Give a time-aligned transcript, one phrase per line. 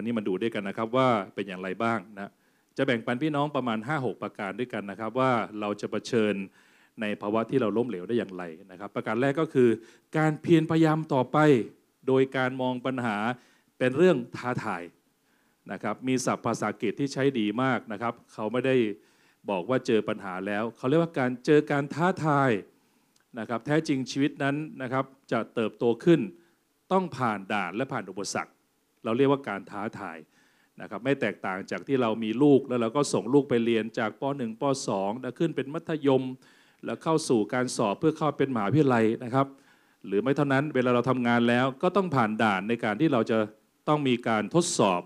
[0.00, 2.30] วันนี้มาดูด้วยกันนะครับว่าเป็นอย่างไรบ้างนะ
[2.76, 6.34] จะแบ่งปันพี่น้องประมาณ 5-6 ประการด้วยกันนะครับ ว่าเราจะเผชิญ
[7.00, 9.68] ในภาวะที่เราล้มเหลวได้อย่างไรนะครับ ประการแรกก็คือ
[10.18, 11.38] การเพียรพยายามต่อไป
[12.08, 13.16] โดยการมองปัญหา
[13.78, 14.82] เป็นเรื่องท้าทาย
[15.72, 18.76] นะครับมีศัพท์ภาษาอังกฤษที่ใช้ดีมากนะครับ เขาไม่ได้
[19.50, 22.50] บอกว่าเจอปัญหาแล้ว เขาเรียกว่าการเจอการท้าทาย
[23.38, 26.20] นะครับแท้จริงชีวิตนั้นนะครับจะเติบโตขึ้น
[26.92, 28.52] ต้องผ่านด่านและผ่านอุปสรรค
[29.04, 30.18] เราเรียกว่าการท้าทาย
[30.80, 34.62] นะครับไม่แตกต่างจากที่เรามีลูกแล้วเราก็ส่งลูกไปเรียนจากป .1 ป
[34.92, 36.22] .2 แล้วขึ้นเป็นมัธยม
[36.84, 39.46] แล้วเข้าสู่การสอบเพื่อเข้าเป็นมหาวิทยาลัยนะครับ
[40.06, 43.38] หรือไม่เท่านั้นเวลาเราทำงานแล้วก็ต้องผ่านด่านในการที่เราจะ
[43.88, 45.00] ต้องมีการทดสอบ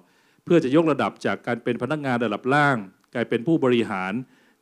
[0.44, 2.76] เพื่อจะยกระดับจากการเป็นพนักงานระดับล่าง
[3.14, 4.12] กลายเป็นผู้บริหาร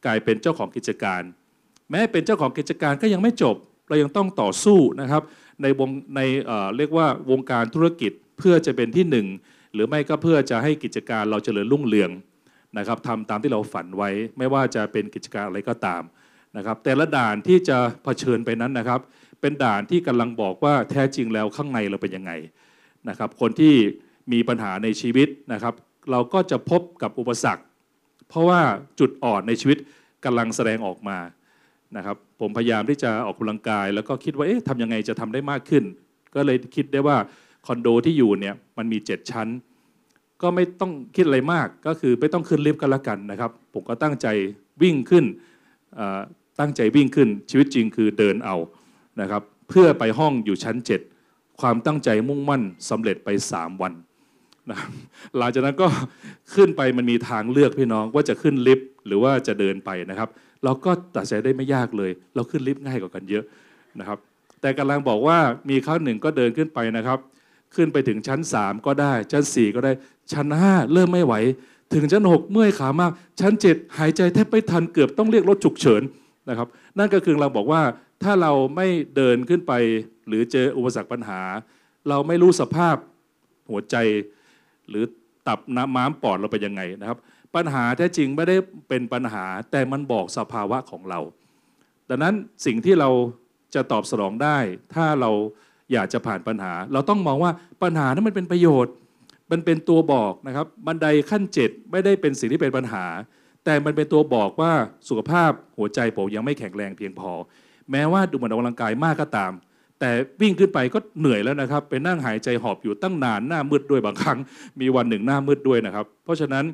[0.06, 1.22] กลายเป็นเจ้าของกิจการ
[1.91, 3.56] แม้เป็นเจ้าของกิจการก็ยังไม่จบ
[3.89, 5.22] เรายังต้องต่อสู้นะครับ
[5.62, 9.27] ในวงในเเรียกว่าวงการธุรกิจ เพื่อจะเป็นที่หนึ่ง
[9.74, 12.10] หรือไม่ก็เพื่อจะให้กิจการเราเจริญรุ่งเรือง
[12.78, 16.02] นะครับทำตามที่เราฝันไว้ ไม่ว่าจะเป็นกิจการอะไรก็ตาม
[16.56, 19.00] นะครับ แต่ละด่านที่จะเผชิญไปนั้นนะครับ
[19.41, 22.32] เป็นด่านที่กำลังบอกว่าแท้จริงแล้วข้างในเราเป็นยังไง
[23.08, 23.74] นะครับ คนที่
[24.32, 25.75] มีปัญหาในชีวิตนะครับ
[26.10, 27.62] เราก็จะพบกับอุปสรรค
[28.28, 28.60] เพราะว่า
[29.00, 29.78] จุดอ่อนในชีวิต
[30.25, 31.19] กำลังแสดงออกมา
[31.97, 35.84] นะครับ ผมพยายามที่จะออกกำลังกาย แล้วก็คิดว่าเอ๊ะทำยังไงจะทำได้มากขึ้น
[36.34, 37.16] ก็เลยคิดได้ว่า
[37.66, 39.48] คอนโดที่อยู่เนี่ยมันมี 7 ชั้น
[40.42, 44.27] ก็ไม่ต้องคิดอะไรมากก็คือไม่ต้องขึ้นลิฟต์กันละกันนะครับผมก็ตั้งใจ
[44.83, 45.25] วิ่งขึ้น
[46.61, 48.56] ตั้งใจวิ่งขึ้นชีวิตจริงคือเดินเอา
[49.20, 50.77] นะครับเพื่อไปห้องอยู่ชั้น
[51.19, 53.92] 7 ความตั้งใจมุ่งมั่นสำเร็จไป 3 วัน
[54.70, 54.78] นะ
[55.38, 55.86] หลังจากนั้นก็
[56.55, 60.28] ขึ้นไปมันมีทางเลือกพี่น้องว่าจะขึ้นลิฟต์หรือว่าจะเดินไปนะครับ
[60.64, 63.44] เราก็ตัดใจได้ไม่ยากเลย เราขึ้นลิฟต์ง่ายกว่ากันเยอะ
[64.00, 64.19] นะครับ
[64.60, 65.38] แต่กำลังบอกว่า
[65.71, 67.19] มีครั้งหนึ่งก็เดินขึ้นไปนะครับ
[67.75, 69.92] ขึ้นไปถึงชั้น 3 ก็ได้ ชั้น 4 ก็ได้
[70.32, 71.34] ชั้น 5 เริ่มไม่ไหว
[71.94, 76.03] ถึงชั้น 6 เมื่อยขามาก ชั้น 7 หายใจแทบไม่ทันเกือบต้องเรียกรถฉุกเฉิน
[76.48, 77.82] นะครับ นั่นก็คือเราบอกว่า
[78.22, 78.86] ถ้าเราไม่
[79.16, 79.72] เดินขึ้นไป
[80.28, 81.41] หรือเจออุปสรรคปัญหา
[82.09, 82.97] เราไม่รู้สภาพ
[83.70, 83.97] หัวใจ
[84.88, 85.04] หรือ
[85.48, 87.19] ตับน้ำม้ามปอดเราเป็นยังไงนะครับ
[87.56, 88.56] ปัญหาแท้จริงไม่ได้
[88.88, 91.20] เป็นปัญหาแต่มันบอกสภาวะของเรา
[92.09, 92.34] ดังนั้น
[92.66, 93.10] สิ่งที่เรา
[93.75, 94.59] จะตอบสนองได้
[94.94, 95.30] ถ้าเรา
[95.93, 97.53] อยากจะผ่านปัญหา เราต้องมองว่า
[97.83, 98.95] ปัญหานั้นมันเป็นประโยชน์
[99.51, 103.05] มันเป็นตัวบอกนะครับ บันไดขั้นเจ็ดไม่ได้เป็นสิ่งที่เป็นปัญหา
[103.65, 104.73] แต่มันเป็นตัวบอกว่า
[105.09, 107.33] สุขภาพหัวใจผมยังไม่แข็งแรงเพียงพอ
[107.91, 109.53] แม้ว่าดูเหมือนออกกำลังกายมากก็ตาม
[110.01, 114.39] แต่วิ่งขึ้นไปก็เหนื่อยแล้วนะครับไปนั่งหายใจหอบอยู่ตั้งนานหน้ามืดด้วยบางครั้ง
[114.81, 116.65] มีวันหนึ่งหน้ามืดด้วยนะครับ เพราะฉะนั้น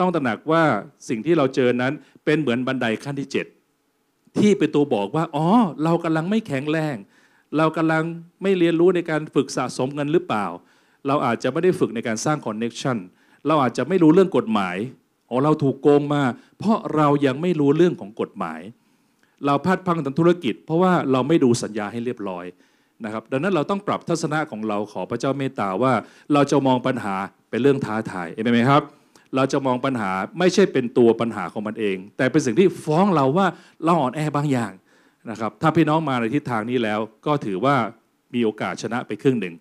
[0.00, 0.62] ต้องตระหนักว่า
[1.08, 1.92] สิ่งที่เราเจอนั้น
[2.24, 3.46] เป็นเหมือนบันไดขั้นที่เจ็ด
[4.38, 5.46] ที่เป็นตัวบอกว่า อ๋อ
[5.84, 6.96] เรากำลังไม่แข็งแรง
[7.56, 8.02] เรากำลัง
[8.42, 10.46] ไม่เรียนรู้ในการฝึกสะสมเงินหรือเปล่า
[11.06, 12.96] เราอาจจะไม่ได้ฝึกในการสร้าง connection
[13.46, 14.76] เราอาจจะไม่รู้เรื่องกฎหมาย
[15.30, 16.22] อ๋อเราถูกโกงมา
[16.58, 18.60] เพราะเรายังไม่รู้เรื่องของกฎหมาย
[19.46, 22.44] เราพลาดพังทางธุรกิจ เพราะว่าเราไม่ดูสัญญาให้เรียบร้อย
[23.04, 25.92] นะครับ ดังนั้นเราต้องปรับทัศนะของเราขอพระเจ้าเมตตาว่า
[26.32, 27.14] เราจะมองปัญหา
[27.50, 28.82] เป็นเรื่องท้าทายเห็นไหมครับ
[29.36, 33.46] เราจะมองปัญหาไม่ใช่เป็นตัวปัญหาของมันเอง แต่เป็นสิ่งที่ฟ้องเราว่า
[33.84, 34.72] เราอ่อนแอบางอย่าง
[35.30, 37.76] นะครับถ้าพี่น้องมาในทิศทางนี้แล้ว ก็ถือว่า
[38.34, 39.54] มีโอกาสชนะไปครึ่งหนึ่ง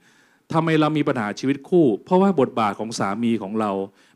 [0.54, 3.72] ทำไมเรามีปัญหาชีวิตคู่ เพราะว่าบทบาทของสามีของเรา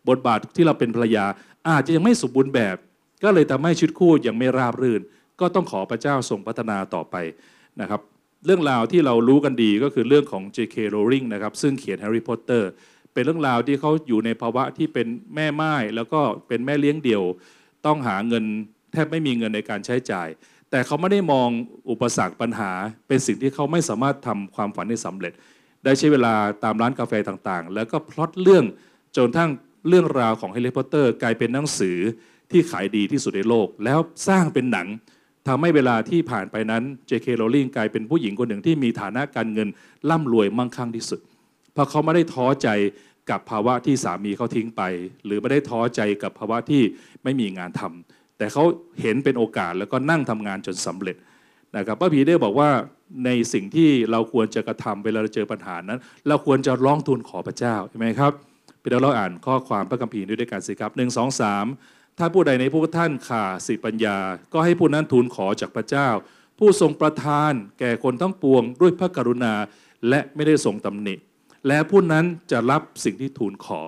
[0.10, 1.26] บทบาทที่เราเป็นภรรยา
[1.70, 2.78] อาจจะยังไม่สมบูรณ์แบบ
[3.24, 5.02] ก็เลยทำให้ชีวิตคู่ยังไม่ราบรื่น
[5.40, 7.16] ก็ต้องขอพระเจ้าทรงพัฒนาต่อไป
[7.82, 8.02] นะครับ
[8.46, 10.76] เรื่องราวที่เรารู้กันดีก็คือเรื่องของ J.K.
[10.94, 12.64] Rowling นะครับซึ่งเขียน Harry Potter
[13.14, 17.24] เป็นเรื่องราวที่เขาอยู่ในภาวะที่เป็นแม่ไม้แล้วก็เป็นแม่เลี้ยงเดี่ยว
[17.86, 18.44] ต้องหาเงิน
[18.94, 20.28] แทบไม่มีเงินในการใช้จ่าย
[20.72, 21.50] แต่เขาไม่ได้มอง
[21.90, 22.72] อุปสรรคปัญหา
[23.08, 25.34] เป็นสิ่งที่เขาไม่สามารถทำความฝันให้สำเร็จ
[25.84, 26.34] ได้ใช้เวลา
[26.64, 28.66] ตามร้านกาแฟต่างๆ แล้วก็พล็อตเรื่อง
[29.18, 29.50] จนทั้ง
[29.88, 31.98] เรื่องราวของ Harry Potter กลายเป็นหนังสือ
[32.52, 34.88] ที่ขายดีที่สุดในโลก แล้วสร้างเป็นหนัง
[35.48, 37.28] ทำให้เวลาที่ผ่านไปนั้น J.K.
[37.40, 39.70] Rowling กลายเป็นผู้หญิงคนหนึ่งที่มีฐานะการเงิน
[40.10, 41.20] ร่ำรวยมั่งคั่งที่สุด
[41.74, 42.70] เพราะเขาไม่ได้ท้อใจ
[43.30, 44.82] กับภาวะที่สามีเขาทิ้งไป
[45.26, 46.82] หรือไม่ได้ท้อใจกับภาวะที่
[47.24, 48.64] ไม่มีงานทำ แต่เขา
[49.02, 51.18] เห็นเป็นโอกาสแล้วก็นั่งทำงานจนสำเร็จ
[51.78, 52.70] นะครับพระพีได้บอกว่า
[53.26, 58.32] ในสิ่งที่เราควรจะกระทำเวลาเราเจอปัญหานั้น เราควรจะร้องทูลขอพระเจ้าใช่ไหมครับ
[58.80, 61.66] ไปเดี๋ยวเราอ่านข้อความพระคัมภีร์ด้วยกันสิครับหนึ่งสองสาม
[62.18, 64.18] ถ้าผู้ใดในพวกท่านขาดสิปัญญา
[64.54, 66.10] ก็ให้ผู้นั้นทูลขอจากพระเจ้า
[66.60, 69.54] ผู้ทรงประทานแก่คนทั้งปวงด้วยพระกรุณา
[70.10, 71.16] และไม่ได้ทรงตำหนิ
[71.68, 73.82] และผู้นั้นจะรับสิ่งที่ทูลขอ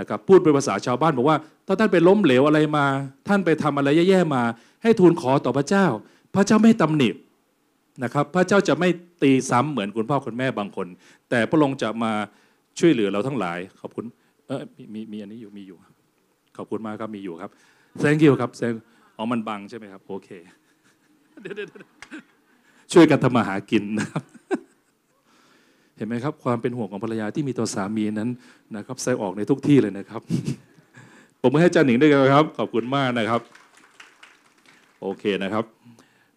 [0.00, 1.36] นะครับพูดเป็นภาษาชาวบ้านบอกว่า
[1.66, 2.86] ถ้าท่านไปล้มเหลวอะไรมา
[3.28, 4.42] ท่านไปทำอะไรแย่ๆมา
[4.82, 5.86] ให้ทูลขอต่อพระเจ้า
[6.34, 7.10] พระเจ้าไม่ตำหนิ
[8.04, 8.88] นะครับพระเจ้าจะไม่
[9.22, 10.86] ตีซ้ำเหมือนคุณพ่อคุณแม่บางคน
[11.30, 12.12] แต่พระองค์จะมา
[12.78, 14.04] ช่วยเหลือเราทั้งหลาย ขอบคุณ
[14.46, 15.76] เออมีมีมีอันนี้อยู่มีอยู่
[16.56, 17.50] ขอบคุณมากครับมีอยู่ครับ
[18.02, 18.74] thank you ครับ thank
[19.16, 20.28] อ๋อมันบังใช่ไหมครับโอเค
[21.42, 21.68] เดี๋ยวเดี๋ยว
[22.92, 24.22] ช่วยกันทำมาหากินนะครับ
[26.00, 28.30] เห็นไหมครับความเป็นห่วงของภรรยาที่มีต่อสามีนั้น
[28.76, 30.22] นะครับแสดงออกในทุกที่เลยนะครับ
[31.42, 33.40] ผมให้อาจารย์หนิงด้วยกันครับ ขอบคุณมากนะครับ
[35.00, 35.64] โอเคนะครับ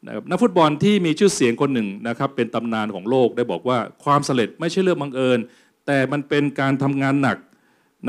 [0.05, 5.39] นะครับนักฟุตบอลที่มีชื่อเสียงคนหนึ่งนะครับเป็นตำนานของโลกได้บอกว่าความสำเร็จไม่ใช่เรื่องบังเอิญ
[5.85, 7.37] แต่มันเป็นการทำงานหนัก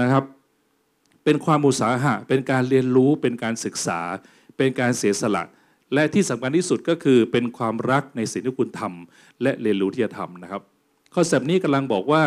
[0.01, 0.25] นะครับ
[1.25, 4.01] เป็นความอุตสาหะ เป็นการเรียนรู้เป็นการศึกษา
[4.56, 5.43] เป็นการเสียสละ
[5.95, 10.62] และที่สำคัญที่สุดก็คือเป็นความรักในสิ่งที่คุณทำและเรียนรู้ที่จะทำนะครับ
[11.15, 12.23] คอนเซปต์นี้กำลังบอกว่า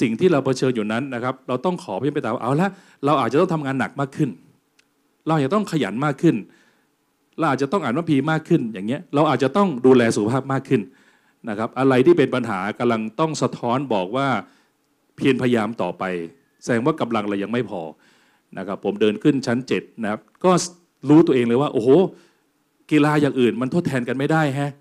[0.00, 2.68] สิ่งที่เราเผชิญอยู่นั้นนะครับ เราต้องขอเพี่ไปตามเอาละ
[3.04, 4.30] เราอาจจะต้องทำงานหนักมากขึ้น
[5.26, 6.36] เราอาจจะต้องขยันมากขึ้น
[7.38, 10.82] เราอาจจะต้องอ่านพระพีมากขึ้น อย่างเงี้ยเราอาจจะต้องดูแลสุขภาพมากขึ้น
[11.48, 14.28] นะครับ อะไรที่เป็นปัญหากำลังต้องสะท้อนบอกว่า
[15.16, 16.04] เพียรพยายามต่อไป
[16.62, 17.80] แสดงว่ากำลังเรายังไม่พอ
[18.58, 20.52] นะครับ ผมเดินขึ้นชั้นเจ็ดนะครับก็
[21.08, 21.88] รู้ตัวเองเลยว่า โอ้โห
[22.90, 24.72] กีฬาอย่างอื่น มันทดแทนกันไม่ได้แฮะ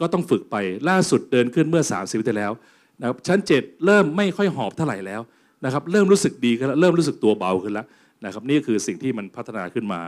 [0.00, 0.56] ก็ต้องฝึกไป
[0.88, 2.52] ล่าสุดเดินขึ้นเมื่อ 3 0ปีที่แล้ว
[3.00, 5.20] นะครับชั้น 7 เริ่มไม่ค่อยหอบเท่าไหร่แล้ว
[5.64, 7.86] นะครับเริ่มรู้สึกดีขึ้นแล้วเริ่มรู้สึกตัวเบาขึ้นแล้ว
[8.24, 10.00] นะครับนี่คือสิ่งที่มันพัฒนาขึ้นมา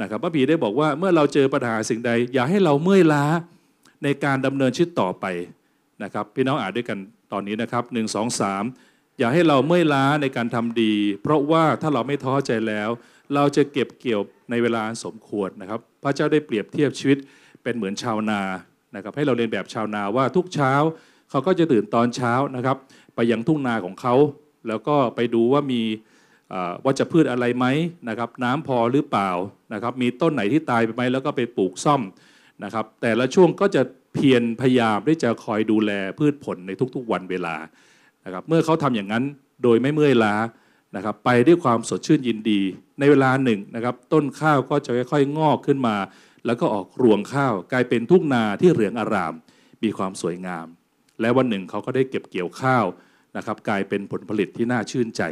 [0.00, 3.24] นะครับพระบีได้บอกว่าเมื่อเราเจอปัญหาสิ่งใด อย่าให้เราเมื่อยล้า
[4.04, 5.24] ในการดำเนินชีวิตต่อไป
[6.02, 6.98] นะครับพี่น้องอ่านด้วยกัน
[7.32, 8.64] ตอนนี้นะครับหนึ่งสองสาม
[9.18, 12.90] อย่าให้เราเมื่อยล้าในการทำดี เพราะว่าถ้าเราไม่ท้อใจแล้ว
[13.34, 17.18] เราจะเก็บเกี่ยวในเวลาสมควรนะครับ พระเจ้าได้เปรียบเทียบชีวิต
[17.62, 18.40] เป็นเหมือนชาวนา
[18.94, 20.72] นะครับให้เราเรียนแบบชาวนาว่าทุกเช้า
[21.30, 22.76] เขาก็จะตื่นตอนเช้านะครับ
[23.14, 24.14] ไปยังทุ่งนาของเขา
[24.68, 25.82] แล้วก็ไปดูว่ามี
[26.84, 27.66] วัชพืชอะไรไหม
[28.08, 29.30] นะครับ น้ำพอหรือเปล่า
[29.72, 32.02] นะครับ มีต้นไหนที่ตายไปไหมแล้วก็ไปปลูกซ่อม
[32.64, 33.82] นะครับ แต่ละช่วงก็จะ
[34.14, 37.56] เพียรพยายามที่จะคอยดูแลพืชผลในทุกๆวันเวลา
[38.24, 39.24] นะครับเมื่อเขาทำอย่างนั้น
[39.62, 40.34] โดยไม่เมื่อยล้า
[40.96, 42.60] นะครับ ไปด้วยความสดชื่นยินดี
[42.98, 45.96] ในเวลาหนึ่งนะครับ ต้นข้าวก็จะค่อยๆงอกขึ้นมา
[46.46, 49.34] แล้วก็ออกรวงข้าวกลายเป็นทุ่งนาที่เหลืองอาราม
[49.82, 50.66] มีความสวยงาม
[51.20, 52.84] และวันหนึ่งเขาก็ได้เก็บเกี่ยวข้าว
[53.36, 55.22] นะครับ กลายเป็นผลผลิตที่น่าชื่นใจ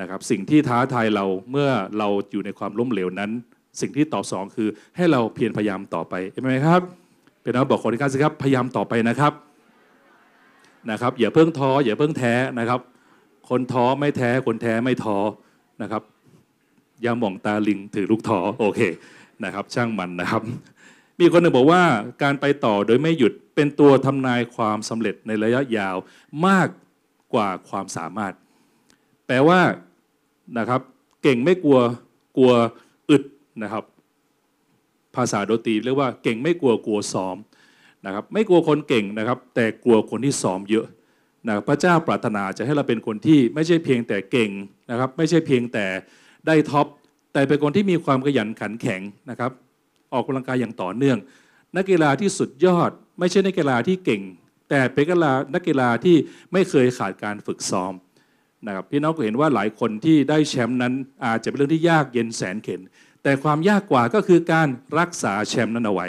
[0.00, 3.30] นะครับ สิ่งที่ท้าทายเราเมื่อเราอยู่ในความล้มเหลวนั้น
[3.80, 6.80] สิ่งที่ตอบสองคือให้เราเพียรพยายามต่อไปเห็นไหมครับ
[7.42, 9.32] เป็นนักบอกคนที่การสิครับพยายามต่อไปนะครับ
[10.90, 12.80] นะครับ อย่าเพิ่งท้ออย่าเพิ่งแท้นะครับ
[13.48, 15.18] คนท้อไม่แท้คนแท้ไม่ท้อ
[15.82, 16.02] นะครับ
[17.04, 18.80] ยาหม่องตาลิงถือลูกท้อโอเค
[19.44, 20.42] นะครับ ช่างมันนะครับ
[21.20, 21.82] มีคนหนึ่งบอกว่า
[22.22, 25.96] การไปต่อโดยไม่หยุดเป็นตัวทำนายความสำเร็จในระยะยาว
[26.46, 26.68] มาก
[27.34, 28.32] กว่าความสามารถ
[29.26, 29.60] แปลว่า
[30.58, 30.80] นะครับ
[31.22, 31.78] เก่งไม่กลัว
[32.36, 32.52] กลัว
[33.10, 33.22] อึด
[33.62, 33.84] นะครับ
[35.16, 37.36] ภาษาดนตรีเรียกว่าเก่งไม่กลัวกลัวซ้อม
[38.06, 40.86] นะครับไม่กลัวคนเก่งนะครับ แต่กลัวคนที่ซ้อมเยอะ
[41.46, 44.50] นะพระเจ้าปรารถนาจะให้เราเป็นคนที่ไม่ใช่เพียงแต่เก่ง
[44.90, 45.86] นะครับ ไม่ใช่เพียงแต่
[46.46, 46.86] ได้ท็อป
[47.34, 49.00] แต่เป็นคนที่มีความขยันขันแข็ง
[49.30, 49.50] นะครับ
[50.12, 51.18] ออกกำลังกายอย่างต่อเนื่อง
[51.76, 54.22] นักกีฬาที่สุดยอด ไม่ใช่นักกีฬาที่เก่ง
[54.70, 56.16] แต่เป็นกีฬานักกีฬาที่
[56.52, 57.92] ไม่เคยขาดการฝึกซ้อม
[58.66, 60.92] นะครับพี่น้องก็เห็นว่าหลายคนที่ได้แชมป์นั้น
[61.24, 62.80] อาจจะเป็นเรื่องที่ยากเย็นแสนเข็น
[63.22, 64.68] แต่ความยากกว่าก็คือการ
[64.98, 66.08] รักษาแชมป์นั้นเอาไว้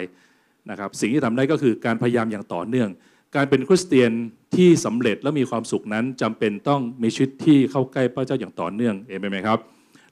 [0.70, 2.88] นะครับสิ่งที่ทำได้ก็คือการพยายามอย่างต่อเนื่อง
[3.36, 4.10] การเป็นคริสเตียน
[4.56, 9.58] ที่สำเร็จและมีความสุขนั้นจำเป็นต้องมีชีวิตที่เข้าใกล้พระเจ้าอย่างต่อเนื่องเองไหมครับ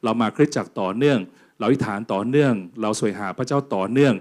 [0.05, 1.19] เรามาคริสจักรต่อเนื่อง
[1.59, 4.15] เราอิฐานต่อเนื่อง เราสวยหาพระเจ้าต่อเนื่อง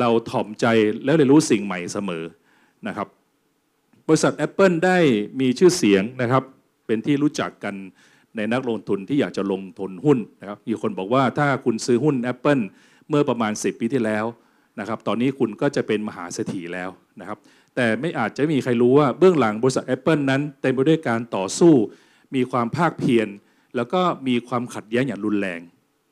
[0.00, 0.66] เราถ่อมใจ
[1.04, 2.24] แล้วเรียนรู้สิ่งใหม่เสมอ
[2.86, 3.08] นะครับ
[4.08, 4.98] บริษัท Apple ได้
[5.40, 6.42] มีชื่อเสียงนะครับ
[6.86, 7.74] เป็นที่รู้จักกัน
[8.36, 12.62] ในนักลงทุนที่อยากจะลงทุนหุ้นนะครับมีคนบอกว่าถ้าคุณซื้อหุ้น Apple
[13.08, 14.24] เมื่อประมาณ 10 ปีที่แล้ว
[14.80, 16.90] นะครับ ตอนนี้คุณก็จะเป็นมหาเศรษฐีแล้ว
[17.20, 17.38] นะครับ
[17.76, 21.74] แต่ไม่อาจจะมีใครรู้ว่าเบื้องหลังบริษัท Apple นั้นเต็มไปด้วยการต่อสู้
[22.34, 23.28] มีความภาคเพียร
[23.76, 25.60] แล้วก็มีความขัดแย้งอย่างรุนแรง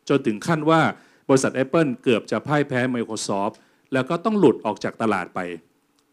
[0.08, 0.80] จนถึงขั้นว่า
[1.28, 3.54] บริษัท Apple เกือบจะพ่ายแพ้ Microsoft
[3.92, 5.40] แล้วก็ต้องหลุดออกจากตลาดไป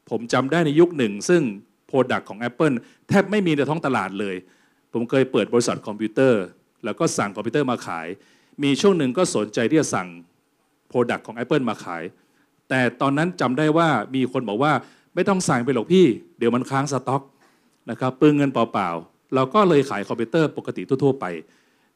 [0.10, 1.42] ผมจำได้ในยุคหนึ่ง ซึ่ง
[1.88, 2.76] โปรดักต์ของ Apple
[3.10, 4.36] แทบไม่มีในท้องตลาดเลย
[4.94, 6.42] ผมเคยเปิดบริษัทคอมพิวเตอร์
[6.86, 8.08] แล้วก็สั่งคอมพิวเตอร์มาขาย
[8.64, 10.08] มีช่วงหนึ่งก็สนใจที่จะสั่ง
[10.88, 12.04] โปรดักต์ของ Apple มาขาย
[12.70, 14.74] แต่ตอนนั้นจำได้ว่ามีคนบอกว่า
[15.16, 16.06] ไม่ต้องสั่งไปหรอกพี่
[16.38, 17.22] เดี๋ยวมันค้างสต็อก
[17.90, 21.26] นะครับเปลืองเงินเปล่าๆ เราก็เลยขายคอมพิวเตอร์ปกติทั่วๆไป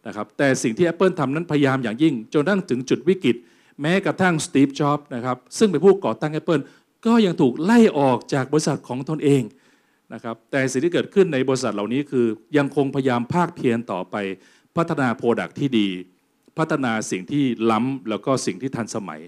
[0.07, 3.35] นะครับแต่สิ่งที่ Apple ทำนั้นพยายามอย่างยิ่ง จนทั้งถึงจุดวิกฤต
[3.81, 6.63] แม้กระทั่งสตีฟจ็อบส์นะครับซึ่งเป็นผู้ก่อตั้ง Apple
[7.05, 9.43] ก็ยังถูกไล่ออกจากบริษัทของตนเอง
[10.13, 12.25] นะครับแต่สิ่งที่เกิดขึ้นในบริษัทเหล่านี้คือ
[12.57, 14.15] ยังคงพยายามภาคเพียรต่อไป
[14.77, 15.87] พัฒนาโปรดักที่ดี
[16.57, 19.21] พัฒนาสิ่งที่ล้ำแล้วก็สิ่งที่ทันสมัย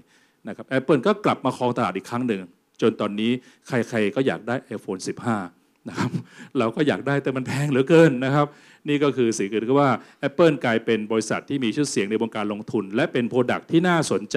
[0.48, 2.42] นะครับ Apple ก็กลับมาครองตลาดอีกครั้งหนึ่ง
[2.80, 3.30] จนตอนนี้
[3.68, 5.55] ใครๆก็อยากได้ iPhone 15
[5.88, 6.10] นะครับ
[6.58, 8.46] เราก็อยากได้แต่มันแพงเหลือเกินนะครับ
[8.88, 9.92] นี่ก็คือสิ่งที่เกิดขึ้นว่า
[10.28, 14.36] Apple กลายเป็นบริษัทที่มีชื่อเสียงในวงการลงทุน และเป็นโปรดักที่น่าสนใจ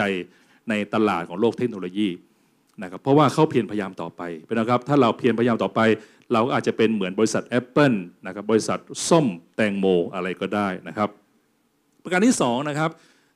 [0.70, 2.10] ในตลาดของโลกเทคโนโลยี
[2.84, 5.80] นะครับเพราะว่าเขาเพียรพยายามต่อไปเป็นนะครับถ้าเราเพียรพยายามต่อไป
[6.34, 8.80] เราก็อาจจะเป็นเหมือนบริษัท Apple นะครับบริษัท
[9.10, 11.10] ส้มแตงโมอะไรก็ได้นะครับ
[12.04, 12.90] ประการที่สองนะครับ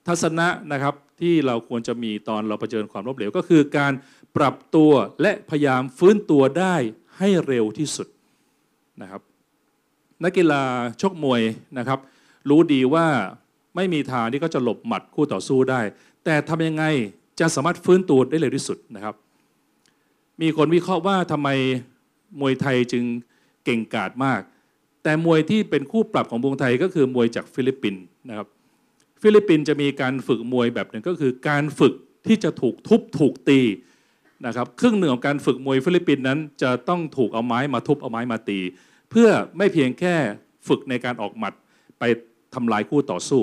[0.07, 3.93] ทัศนะนะครับที่เราควรจะมีตอนเราเผชิญความล้มเหลวก็คือการ
[4.37, 4.91] ปรับตัว
[5.21, 6.75] และพยายามฟื้นตัวได้
[7.17, 8.07] ให้เร็วที่สุด
[9.01, 9.21] นะครับ
[10.23, 10.63] นักกีฬา
[11.01, 11.41] ชกมวย
[11.77, 11.99] นะครับ
[12.49, 13.05] รู้ดีว่า
[13.75, 15.81] ไม่มีทางที่เขาจะหลบหมัดคู่ต่อสู้ได้
[16.25, 16.83] แต่ทำยังไง
[17.39, 19.15] จะสามารถฟื้นตัวได้เร็วที่สุดนะครับ
[20.41, 21.49] มีคนวิเคราะห์ว่าทำไม
[22.39, 23.03] มวยไทยจึง
[23.65, 24.41] เก่งกาจมาก
[25.03, 28.47] แต่มวยที่เป็นคู่ปรับของมวยไทยก็คือมวยจากฟิลิปปินส์นะครับ
[29.21, 31.93] ฟิลิปปินส์จะมีการฝึกมวยแบบหนึ่งก็คือการฝึก
[32.27, 33.59] ที่จะถูกทุบถูกตี
[34.45, 38.59] นะครับครึ่งหนึ่งของการฝึกมวยฟิลิปปินส์นั้น จะต้องถูกเอาไม้มาทุบเอาไม้มาตี
[39.11, 40.15] เพื่อไม่เพียงแค่
[40.67, 41.53] ฝึกในการออกหมัด
[41.99, 42.03] ไป
[42.53, 43.41] ทำลายคู่ต่อสู้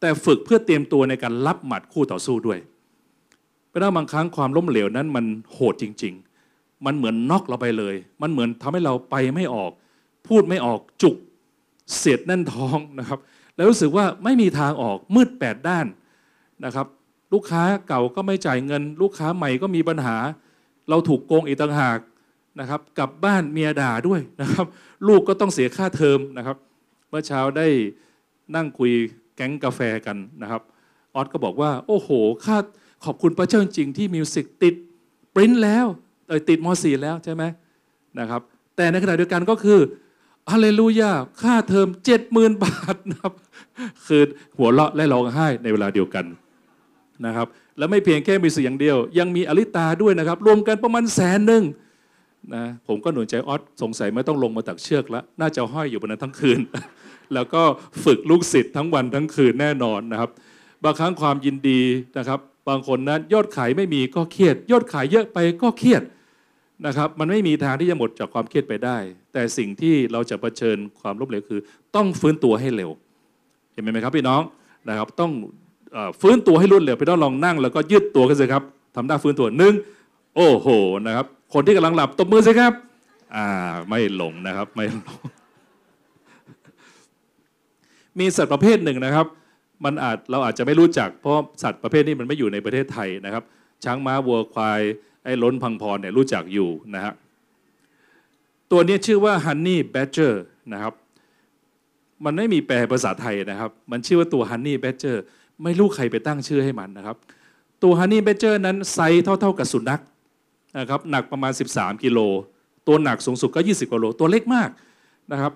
[0.00, 2.58] แต่ฝึกเพื่อเตรียมตัวในการรับหมัดคู่ต่อสู้ด้วย
[3.68, 6.14] เพราะบางครั้งความล้มเหลวนั้นมันโหดจริง
[6.50, 9.70] ๆ มันเหมือนน็อกเราไปเลย มันเหมือนทำให้เราไปไม่ออก
[10.28, 11.16] พูดไม่ออกจุก
[11.96, 13.18] เสียดแน่นท้องนะครับ
[13.56, 15.86] แล้วรู้สึกว่าไม่มีทางออกมืดแปดด้าน
[16.64, 16.86] นะครับ
[17.32, 20.16] ลูกค้าเก่าก็ไม่จ่ายเงิน ลูกค้าใหม่ก็มีปัญหา
[20.88, 21.98] เราถูกโกงอีกต่างหาก
[22.60, 24.66] นะครับกลับบ้านเมียด่าด้วยนะครับ
[25.08, 26.56] ลูกก็ต้องเสียค่าเทอมนะครับ
[27.08, 27.66] เมื่อเช้าได้
[28.54, 28.92] นั่งคุย
[29.36, 30.62] แก๊งกาแฟกันนะครับ
[31.14, 32.10] ออสก็บอกว่า โอ้โห
[32.44, 32.56] ค่า
[33.04, 34.74] ขอบคุณพระเจ้าจริงที่มิวสิกติด
[35.34, 35.86] ปริ้นแล้ว
[36.28, 37.42] เออติดม .4 แล้วใช่ไหม
[38.18, 38.40] นะครับ
[38.76, 39.78] แต่ในขณะเดียวกันก็คือ
[40.52, 41.10] ฮาเลลูยา
[41.42, 43.32] ค่าเทอมเจ็ดหมื่นบาทนะครับ
[44.06, 44.22] คือ
[44.58, 46.24] หัวเราะและร้องไห้ในเวลาเดียวกัน
[47.26, 47.46] นะครับ
[47.78, 51.62] แล้วไม่เพียงแค่มีสื่ออย่างเดียว ยังมีอลิตาด้วยนะครับ รวมกันประมาณแสนหนึ่ง
[52.54, 56.60] นะผมก็หนุนใจออสสงสัยไม่ต้องลงมาตักเชือกแล้ว น่าจะห้อยอยู่บนนั้นทั้งคืน
[57.34, 57.62] แล้วก็
[58.04, 60.30] ฝึกลูกศิษย์ทั้งวันทั้งคืนแน่นอนนะครับ
[60.84, 61.80] บางครั้งความยินดี
[62.18, 66.02] นะครับ บางคนนั้นยอดขายไม่มีก็เครียด ยอดขายเยอะไปก็เครียด
[66.86, 68.96] นะครับ มันไม่มีทางที่จะหมดจากความเครียดไปได้
[69.32, 71.60] แต่สิ่งที่เราจะเผชิญความล้มเหลวคือ
[71.96, 72.90] ต้องฟื้นตัวให้เร็ว
[73.72, 74.42] เห็นไหมครับพี่น้อง
[74.88, 75.32] นะครับ ต้อง
[76.20, 78.62] ฟื้นตัวให้รวดเร็วพี่น้องลองนั่งแล้วก็ยืดตัวกันสิครับ
[78.96, 79.74] ทำได้ฟื้นตัวหนึ่ง
[80.36, 80.68] โอ้โห
[81.06, 82.72] นะครับ คนที่กำลังหลับตบมือสิครับ
[83.36, 83.46] อ่า
[83.88, 85.18] ไม่หลงนะครับไม่หลง
[88.18, 89.26] มีสัตว์ประเภทหนึ่งนะครับ
[89.84, 93.42] มันอาจเราอาจจะไม่รู้จัก เพราะสัตว์ประเภทนี้มันไม่อยู่ในประเทศไทยนะครับ
[93.84, 94.80] ช้างม้าวัวควาย
[95.24, 97.12] ไอ้ล้นพังพรเนี่ยรู้จักอยู่นะฮะ
[98.70, 100.34] ตัวนี้ชื่อว่า Honey Badger
[100.72, 100.94] นะครับ
[102.24, 105.16] มันไม่มีแปลภาษาไทยนะครับ มันชื่อว่าตัว Honey Badger
[105.62, 107.16] ไม่รู้ใครไปตั้งชื่อให้มันนะครับ
[107.82, 110.02] ตัว Honey Badger นั้นไซส์เท่า ๆกับสุนัข
[110.78, 112.18] นะครับหนักประมาณ 13 กิโล
[112.86, 114.70] ตัวหนักสูงสุดก็ 20กิโล ตัวเล็กมาก
[115.32, 115.52] นะครับ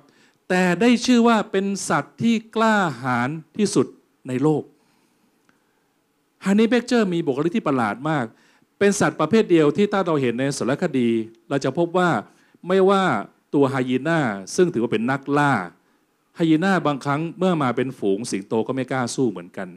[0.48, 3.86] แต่ได้ชื่อว่าเป็นสัตว์ที่กล้าหาญที่สุด
[4.28, 4.62] ในโลก
[6.44, 8.24] honey badger มีบุคลิกที่ประหลาดมาก
[8.78, 11.08] เป็นสัตว์ประเภทเดียวที่ถ้าเราเห็นในสารคดี
[11.48, 12.10] เราจะพบว่า
[12.68, 13.02] ไม่ว่า
[13.54, 14.20] ตัวไฮยีน่า
[14.56, 15.52] ซึ่งถือว่าเป็นนักล่า
[16.36, 19.68] ไฮยีน่าบางครั้งเมื่อมาเป็นฝูงสิงโตก็ไม่กล้าสู้เหมือนกัน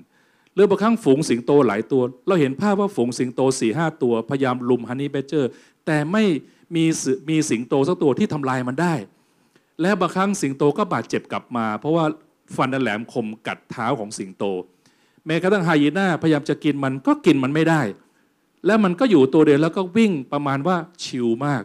[0.54, 5.50] หรือบางครั้งฝูงสิงโตหลายตัว เราเห็นภาพว่าฝูงสิงโตสี่ห้าตัว พยายามรุม honey badger
[5.86, 6.24] แต่ไม่
[6.76, 6.86] มี
[7.30, 8.94] มีสิงโตสักตัวที่ทำลายมันได้
[9.82, 12.06] และบางครั้งสิงโตก็บาดเจ็บกลับมา เพราะว่า
[12.56, 14.44] ฟันอันแหลมคมกัดเท้าของสิงโต
[15.26, 17.82] แม้กระทั่งไฮยีน่าพยายามจะกินมันก็กินมันไม่ได้
[18.66, 21.64] แล้วมันก็อยู่ตัวเดียวแล้วก็วิ่งประมาณว่า chill มาก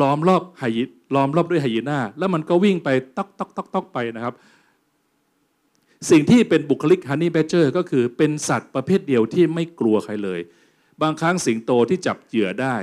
[0.00, 0.82] ล้อมรอบไฮยี
[1.14, 4.34] ล้อมรอบด้วยไฮยีน่าแล้วมันก็วิ่งไปตอกตอกตอกตอกไปนะครับ
[6.08, 10.40] สิ่งที่เป็นบุคลิก honey badger ก็คือเป็นสัตว์ประเภทเดียวที่ไม่กลัวใครเลย
[11.02, 12.76] บางครั้งสิงโตที่จับเหยื่อได้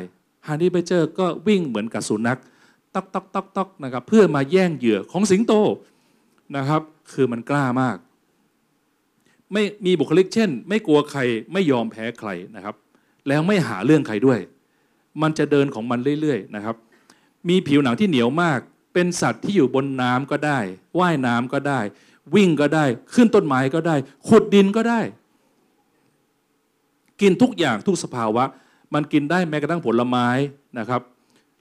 [0.47, 2.39] honey badger ก็วิ่งเหมือนกับสุนัข
[2.95, 5.53] ตอกตอกต๊อกต๊อกนะครับเพื่อมาแย่งเหยื่อของสิงโต
[6.55, 6.81] นะครับ
[7.13, 7.97] คือมันกล้ามาก
[9.53, 11.21] ไม่มีบุคลิกเช่น ไม่กลัวใคร
[11.53, 12.75] ไม่ยอมแพ้ใครนะครับ
[13.27, 14.39] แล้วไม่หาเรื่องใครด้วย
[15.21, 16.75] มันจะเดินของมันเรื่อยๆนะครับ
[17.49, 18.59] มีผิวหนังที่เหนียวมาก
[18.93, 20.59] เป็นสัตว์ที่อยู่บนน้ำก็ได้
[20.99, 21.79] ว่ายน้ำก็ได้
[22.35, 23.95] วิ่งก็ได้ ขึ้นต้นไม้ก็ได้
[24.27, 24.99] ขุดดินก็ได้
[27.21, 28.43] กินทุกอย่างทุกสภาวะ
[28.93, 30.27] มันกินได้แม้กระทั่งผลไม้
[30.79, 31.01] นะครับ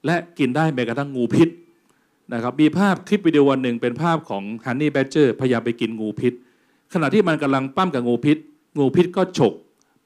[0.06, 1.48] และกินได้แม้กระทั่งงูพิษ
[2.32, 6.32] นะครับ มีภาพคลิปวิดีโอวันหนึ่งเป็นภาพของฮันนี่แบ d เจอร์พยายามไปกินงูพิษ
[6.92, 8.36] ขณะที่มันกำลังปั้มกับงูพิษ
[8.78, 9.54] งูพิษก็ฉก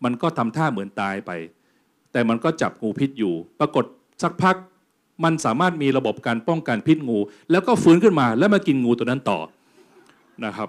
[0.05, 1.31] มันก็ทำท่าเหมือนตายไป
[2.13, 3.85] แต่มันก็จับงูพิษอยู่ ปรากฏ
[4.23, 4.57] สักพัก
[5.25, 7.19] มันสามารถมีระบบการป้องกันพิษงู
[7.51, 9.39] แล้วก็ฟื้นขึ้นมาแล้วมากินงูตัวนั้นต่อ
[10.45, 10.69] นะครับ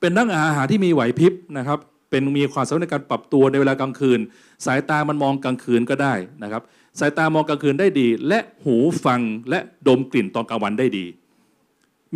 [0.00, 1.78] เป็นนักอาหารที่มีไหวพริบนะครับ
[2.10, 4.20] เป็นมีความสามารถในการปรับตัวในเวลากลางคืน
[4.66, 6.62] สายตามันมองกลางคืนก็ได้นะครับ
[6.98, 9.20] สายตามองกลางคืนได้ดี และหูฟัง
[9.50, 11.06] และดมกลิ่นตอนกลางวันได้ดี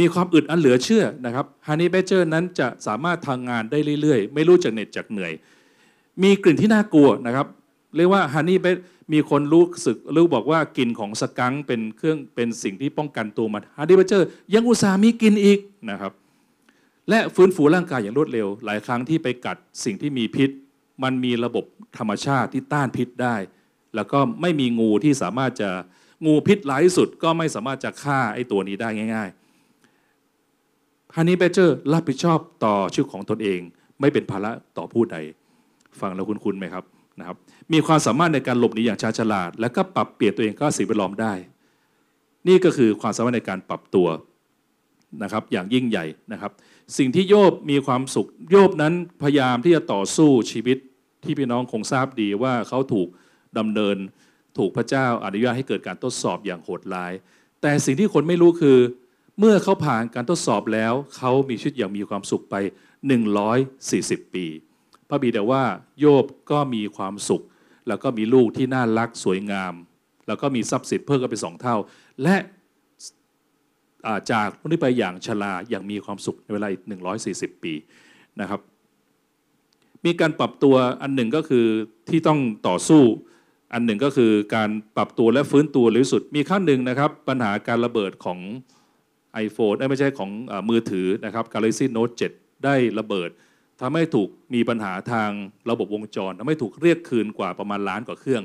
[0.00, 5.32] มีความอึดอันเหลือเชื่อนะครับฮันนี่เบเจอร์นั้นจะสามารถทำงานได้เรื่อยๆ ไม่รู้จากเหน็ดจากเหนื่อย
[6.22, 7.46] มีกลิ่นที่น่ากลัวนะครับ
[7.96, 8.66] เรียกว่าฮันนี่เบ
[9.12, 15.58] มีคนรู้สึกรู้บอกว่ากลิ่นของสกังเป็นเครื่องเป็นสิ่งที่ป้องกันตัวมันฮันนี่เบเจอร์ยังอุตส่าห์มีกลิ่นอีก
[15.90, 16.12] นะครับ
[17.08, 20.50] และฟื้นฟูร่างกายอย่างรวดเร็ว หลายครั้งที่ไปกัดสิ่งที่มีพิษ
[21.02, 21.64] มันมีระบบ
[21.98, 23.36] ธรรมชาติที่ต้านพิษได้
[23.94, 25.70] แล้วก็ไม่มีงูที่สามารถจะ
[26.26, 33.60] งูพิษหลายสุดก็ไม่สามารถจะฆ่าไอ้ตัวนี้ได้ง่ายๆฮันนี่เบเจอร์รับผิดชอบต่อชีวิตของตนเอง
[34.00, 35.16] ไม่เป็นภาระต่อผู้ใด
[36.00, 36.84] ฟังแล้วคุ้นๆไหมครับ
[37.20, 37.36] นะครับ
[37.72, 41.32] มีความสามารถในการหลบหนีอย่างชาญฉลาด และก็ปรับเปลี่ยนตัวเองก็สิ่งแวดล้อมได้
[42.48, 44.08] นี่ก็คือความสามารถในการปรับตัว
[45.22, 46.52] นะครับอย่างยิ่งใหญ่นะครับ
[46.98, 50.78] สิ่งที่โยบมีความสุขโยบนั้นพยายามที่จะต่อสู้ชีวิต
[51.24, 53.08] ที่พี่น้องคงทราบดีว่าเขาถูก
[53.58, 53.96] ดำเนิน
[54.58, 57.12] ถูกพระเจ้าอนุญาตให้เกิดการทดสอบอย่างโหดร้าย
[57.60, 58.78] แต่สิ่งที่คนไม่รู้คือ
[59.38, 62.54] เมื่อเขาผ่านการทดสอบแล้ว เขามีชีวิตอย่างมีความสุขไป
[63.44, 64.46] 140 ปี
[65.08, 65.64] พระบิดาว่า
[66.00, 67.42] โยบก็มีความสุข
[67.88, 69.74] แล้วก็มีลูกที่น่ารักสวยงาม
[70.28, 71.76] แล้วก็มีทรัพย์สินเพิ่มกันไปสองเท่า
[72.22, 76.82] และาจากนี้ไปอย่างชราอย่างมีความสุขในเวลาอีก
[77.22, 77.74] 140 ปี
[78.40, 78.60] นะครับ
[80.04, 81.66] มีการปรับตัวอันหนึ่งก็คือ
[82.08, 83.02] ที่ต้องต่อสู้
[83.72, 88.38] อันหนึ่งก็คือการปรับตัวและฟื้นตัวเร็วที่สุด มีขั้นหนึ่งนะครับ ปัญหาการระเบิดของ
[89.46, 93.30] iPhone ไม่ใช่ของอมือถือนะครับ Galaxy Note 7 ได้ระเบิด
[93.80, 95.30] ทำให้ถูกมีปัญหาทาง
[95.70, 98.42] ระบบวงจรทำให้ถูกเรียกคืนกว่าประมาณล้านกว่าเครื่อง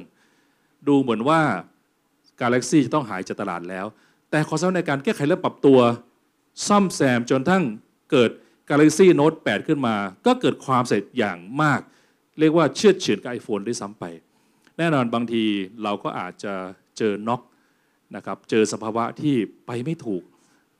[0.87, 1.41] ดูเหมือนว่า
[2.41, 3.85] Galaxy จะต้องหายจากตลาดแล้ว
[4.29, 5.79] แต่ขอสำในการแก้ไขและปรับตัว
[6.67, 7.63] ซ่อมแซมจนทั้ง
[8.11, 8.31] เกิด
[8.69, 9.95] Galaxy Note 8 ขึ้นมา
[10.25, 11.81] ก็เกิดความเสร็จอย่างมาก
[12.39, 14.05] เรียกว่าเชื่อเฉือนกับ iPhone ด้วยซ้ำไป
[14.77, 15.43] แน่นอนบางที
[15.83, 16.53] เราก็อาจจะ
[16.97, 17.41] เจอน็อก
[18.15, 19.35] นะครับเจอสภาวะที่
[19.67, 20.23] ไปไม่ถูก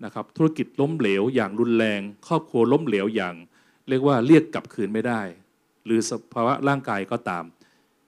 [0.06, 3.36] นะครับธุรกิจล้มเหลวอย่างรุนแรง ครอบครัวล้มเหลวอย่าง
[3.90, 5.22] เรียกว่าเรียกกลับคืนไม่ได้
[5.86, 7.44] หรือสภาวะร่างกายก็ตาม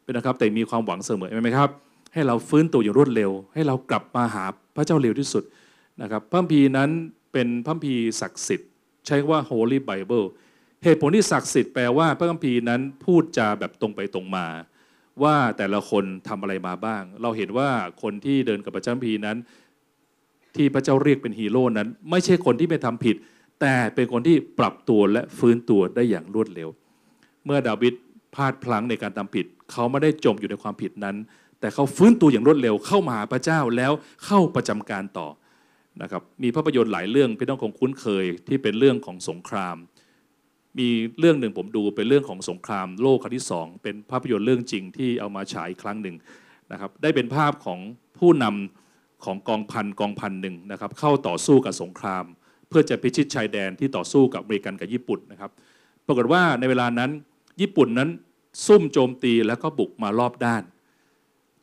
[0.03, 1.69] เป็นนะครับแต่มีความหวังเสมอใช่ไหมครับ
[2.13, 5.43] ให้เราฟื้นตัวอย่างรวดเร็ว ให้เรากลับมาหาพระเจ้าเร็วที่สุด
[6.01, 6.89] นะครับพระคัมภีร์นั้น
[7.33, 8.69] เป็นพระคัมภีร์ศักดิ์สิทธิ์
[9.07, 10.25] ใช้ว่า Holy Bible
[10.83, 14.47] เหตุผลที่ศักดิ์สิทธิ์แปลว่าพระคัมภีร์นั้นพูดจาแบบตรงไปตรงมา
[15.23, 17.69] ว่าแต่ละคนทำอะไรมาบ้าง เราเห็นว่า
[18.01, 19.37] คนที่เดินกับพระเจ้าคัมภีร์นั้น
[20.55, 23.15] ที่พระเจ้าเรียกเป็นฮีโร่นั้น ไม่ใช่คนที่ไม่ทำผิด
[23.63, 26.69] แต่เป็นคนที่ปรับตัวและฟื้นตัวได้อย่างรวดเร็ว
[27.45, 27.93] เมื่อดาวิด
[28.35, 31.15] พลาดพลั้งในการทำผิด เขาไม่ได้จมอยู่ในความผิดนั้น
[31.59, 33.91] แต่เขาฟื้นตัวอย่างรวดเร็ว เข้ามาหาพระเจ้าแล้ว
[34.25, 35.27] เข้าประจำการต่อ
[36.01, 39.75] นะครับมีภาพยนตร์หลายเรื่องพี่น้องคงคุ้นเคยที่เป็นเรื่องของสงคราม
[40.79, 46.15] มีเรื่องหนึ่งผมดูเป็นเรื่องของสงคราม โลกครั้งที่สองเป็นภาพยนตร์เรื่องจริงที่เอามาฉายครั้งหนึ่ง
[46.71, 47.79] นะครับได้เป็นภาพของ
[48.19, 52.25] ผู้นำของกองพันกองพันหนึ่งนะครับเข้าต่อสู้กับสงคราม
[52.73, 55.51] พื่อจะพิชิตชายแดนที่ต่อสู้กับอเมริกันกับญี่ปุ่นนะครับ
[56.07, 57.11] ปรากฏว่าในเวลานั้น
[57.61, 58.09] ญี่ปุ่นนั้น
[58.65, 60.63] ซุ่มโจมตีแล้วก็บุกมารอบด้าน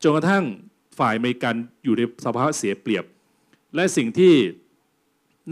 [0.03, 0.45] จนกระทั่ง
[0.99, 3.05] ฝ่ายอเมริกันอยู่ในสภาวะเสียเปรียบ
[3.75, 4.35] และสิ่งที่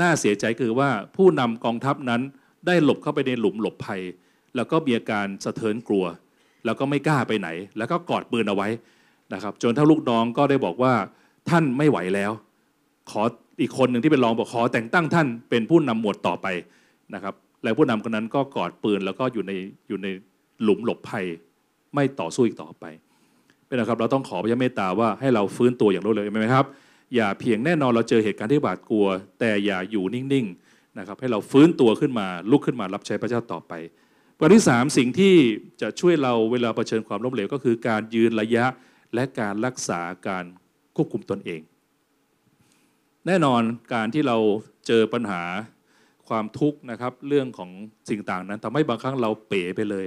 [0.00, 2.22] น่าเสียใจคือว่าผู้นำกองทัพนั้น
[2.66, 4.02] ได้หลบเข้าไปในหลุมหลบภัย
[4.56, 6.04] แล้วก็มีอาการสะเทินกลัว
[6.64, 8.68] แล้วก็ไม่กล้าไปไหน แล้วก็กอดปืนเอาไว้
[9.34, 10.94] นะครับ จนถ้าลูกน้องก็ได้บอกว่า
[11.48, 12.32] ท่านไม่ไหวแล้ว
[13.10, 13.22] ขอ
[13.60, 16.46] อีกคนหนึ่งที่เป็นรองบอกขอแต่งตั้งท่านเป็นผู้นำหมวดต่อไป
[17.14, 19.52] นะครับ แล้วผู้นำคนนั้นก็กอดปืนแล้วก็อยู่ใน
[19.88, 20.08] อยู่ใน
[20.62, 21.24] หลุมหลบภัย
[21.94, 22.84] ไม่ต่อสู้อีกต่อไป
[23.66, 26.66] เป็นนะครับ เราต้องขอพระเมตตาว่าให้เราฟื้นตัวอย่างรวดเร็วไหมครับ
[27.14, 29.06] อย่าเพียงแน่นอนเราเจอเหตุการณ์ที่บาดกลัว
[29.40, 33.72] แต่อย่าอยู่นิ่งๆนะครับ ให้เราฟื้นตัวขึ้นมาลุกขึ้นมารับใช้พระเจ้าต่อไป
[34.36, 35.34] ประการที่สามสิ่งที่
[35.80, 38.64] จะช่วยเราเวลาเผชิญความล้มเหลวก็คือการยืนระยะ
[39.14, 40.44] และการรักษาการ
[40.96, 41.60] ควบคุมตนเอง
[43.26, 43.62] แน่นอน
[43.94, 44.36] การที่เรา
[44.86, 45.42] เจอปัญหา
[46.28, 47.70] ความทุกข์นะครับ เรื่องของ
[48.08, 50.06] สิ่งต่างนั้นทำให้บางครั้งเราเป๋ไปเลย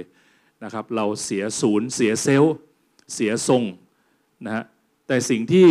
[0.64, 2.54] นะครับ เราเสียศูนย์ เสียเซลล์
[3.14, 3.62] เสียทรง
[4.44, 4.64] นะฮะ
[5.06, 5.68] แต่สิ่งที่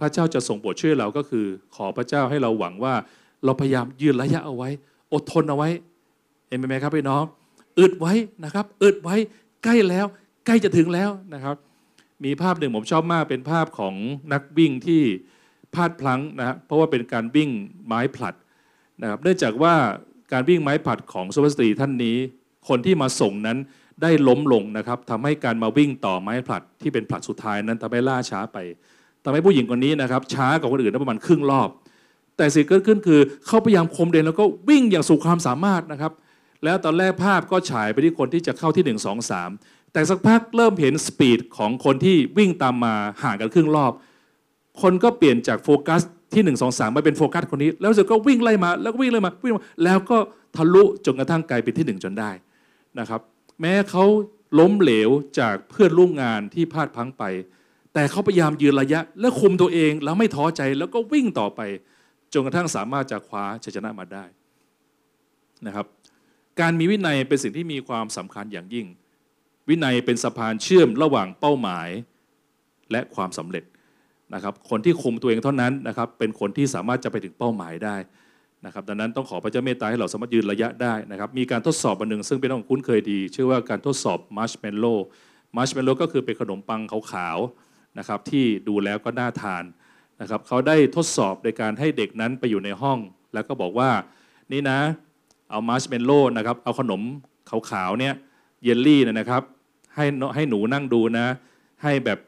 [0.00, 2.94] พระเจ้าจะส่งโปรดช่วยเราก็คือ ขอพระเจ้าให้เราหวังว่า
[3.44, 4.70] เราพยายามยืนระยะเอาไว้
[5.12, 5.68] อดทนเอาไว้
[6.48, 7.24] เห็นไหมครับพี่น้อง
[7.78, 8.12] อึดไว้
[8.44, 9.16] นะครับอึดไว้
[9.64, 10.06] ใกล้แล้ว
[10.46, 11.56] ใกล้จะถึงแล้วนะครับ
[12.24, 13.94] มีภาพหนึ่งผมชอบมากเป็นภาพของ
[14.32, 15.02] นักวิ่งที่
[15.74, 17.50] พลาดพลั้งนะเพราะว่าเป็นการวิ่ง
[17.86, 18.34] ไม้ผลัด
[19.02, 19.74] นะครับเนื่องจากว่า
[20.32, 22.16] การวิ่งไม้ผลัดของสุภาพสตรีท่านนี้
[22.68, 23.58] คนที่มาส่งนั้น
[24.02, 28.58] ได้ล้มลงนะครับทำให้การมาวิ่งต่อไม้ผลัดที่เป็นผลัดสุดท้ายนั้นทำให้ล่าช้าไป
[29.24, 31.68] ทำให้ผู้หญิงคนนี้นะครับช้ากว่าคนอื่นประมาณครึ่งรอบ
[32.36, 36.12] แต่สิ่งเกิดขึ้นคือเขาพยายามคมเดนแล้วก็วิ่งอย่างสุดความสามารถนะครับ
[36.64, 43.92] แล้วตอนแรกภาพก็ฉายไปที่คนที่จะเข้าที่ 1 2 3 แต่สักพักเริ่มเห็น speed ของคนที่วิ่งตามมาห่างกันครึ่งรอบ
[44.82, 46.02] คนก็เปลี่ยนจากโฟกัส
[46.34, 50.16] ที่1 2 3มาเป็นโฟกัสคนนี้ แล้วรู้สึกก็วิ่งไล่มาแล้วก็วิ่งไล่มาวิ่งมาแล้วก็
[50.56, 52.30] ทะลุจนกระทั่งกลายเป็นที่หนึ่งจนได้
[52.98, 53.20] นะครับ
[53.60, 54.04] แม้เขา
[54.58, 57.24] ล้มเหลวจากเพื่อนร่วมงานที่พลาดพังไป
[57.94, 61.60] แต่เขาพยายามยืนระยะ และคุมตัวเองแล้วไม่ท้อใจแล้วก็วิ่งต่อไป
[62.32, 64.24] จนกระทั่งสามารถจะคว้าชัยชนะมาได้
[65.66, 65.86] นะครับ
[66.60, 68.86] การมีวินัยเป็นสิ่งที่มีความสำคัญอย่างยิ่ง
[69.68, 71.88] วินัยเป็นสะพานเชื่อมระหว่างเป้าหมาย
[72.92, 73.64] และความสำเร็จ
[74.34, 77.96] นะครับคนที่คุมตัวเองเท่านั้นนะครับเป็นคนที่สามารถจะไปถึงเป้าหมายได้
[78.66, 84.94] นะครับดังนั้นต้องขอพระเจ้าเมตตาให้เราสามารถยืนระยะได้นะครับมีการทดสอบอันหนึ่งซึ่งเป็นต้องคุ้นเคยดี ชื่อว่าการทดสอบมัชเมลโล่
[85.56, 86.80] มัชเมลโล่ก็คือเป็นขนมปัง
[87.12, 89.64] ขาวๆนะครับที่ดูแล้วก็น่าทาน
[90.20, 92.98] นะครับเขาได้ทดสอบในการให้เด็กนั้นไปอยู่ในห้อง
[93.34, 93.90] แล้วก็บอกว่า
[94.52, 94.78] นี่นะ
[95.50, 97.02] เอามัชเมลโล่นะครับเอาขนม
[97.50, 98.14] ขาวๆเนี่ย
[98.62, 99.42] เยลลี่นะครับ
[99.94, 101.26] ให้ให้หนูนั่งดูนะ
[101.82, 102.18] ให้แบบ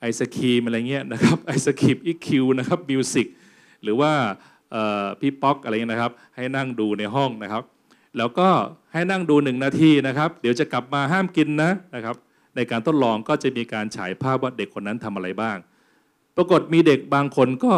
[0.00, 3.26] ไอศครีมอะไรเงี้ยนะครับไอศครีมอีคิวนะครับมิวสิก
[3.82, 4.12] หรือว่า
[5.20, 7.62] พี่ป๊อกอะไรเงี้ยนะครับ ให้นั่งดูในห้องนะครับ
[8.18, 8.48] แล้วก็
[8.92, 12.16] ให้นั่งดูหนึ่งนาทีนะครับ เดี๋ยวจะกลับมาห้ามกินนะนะครับ
[12.56, 15.56] ในการทดลองก็จะมีการฉายภาพว่าเด็กคนนั้นทำอะไรบ้าง
[16.36, 17.72] ปรากฏมีเด็กบางคนก็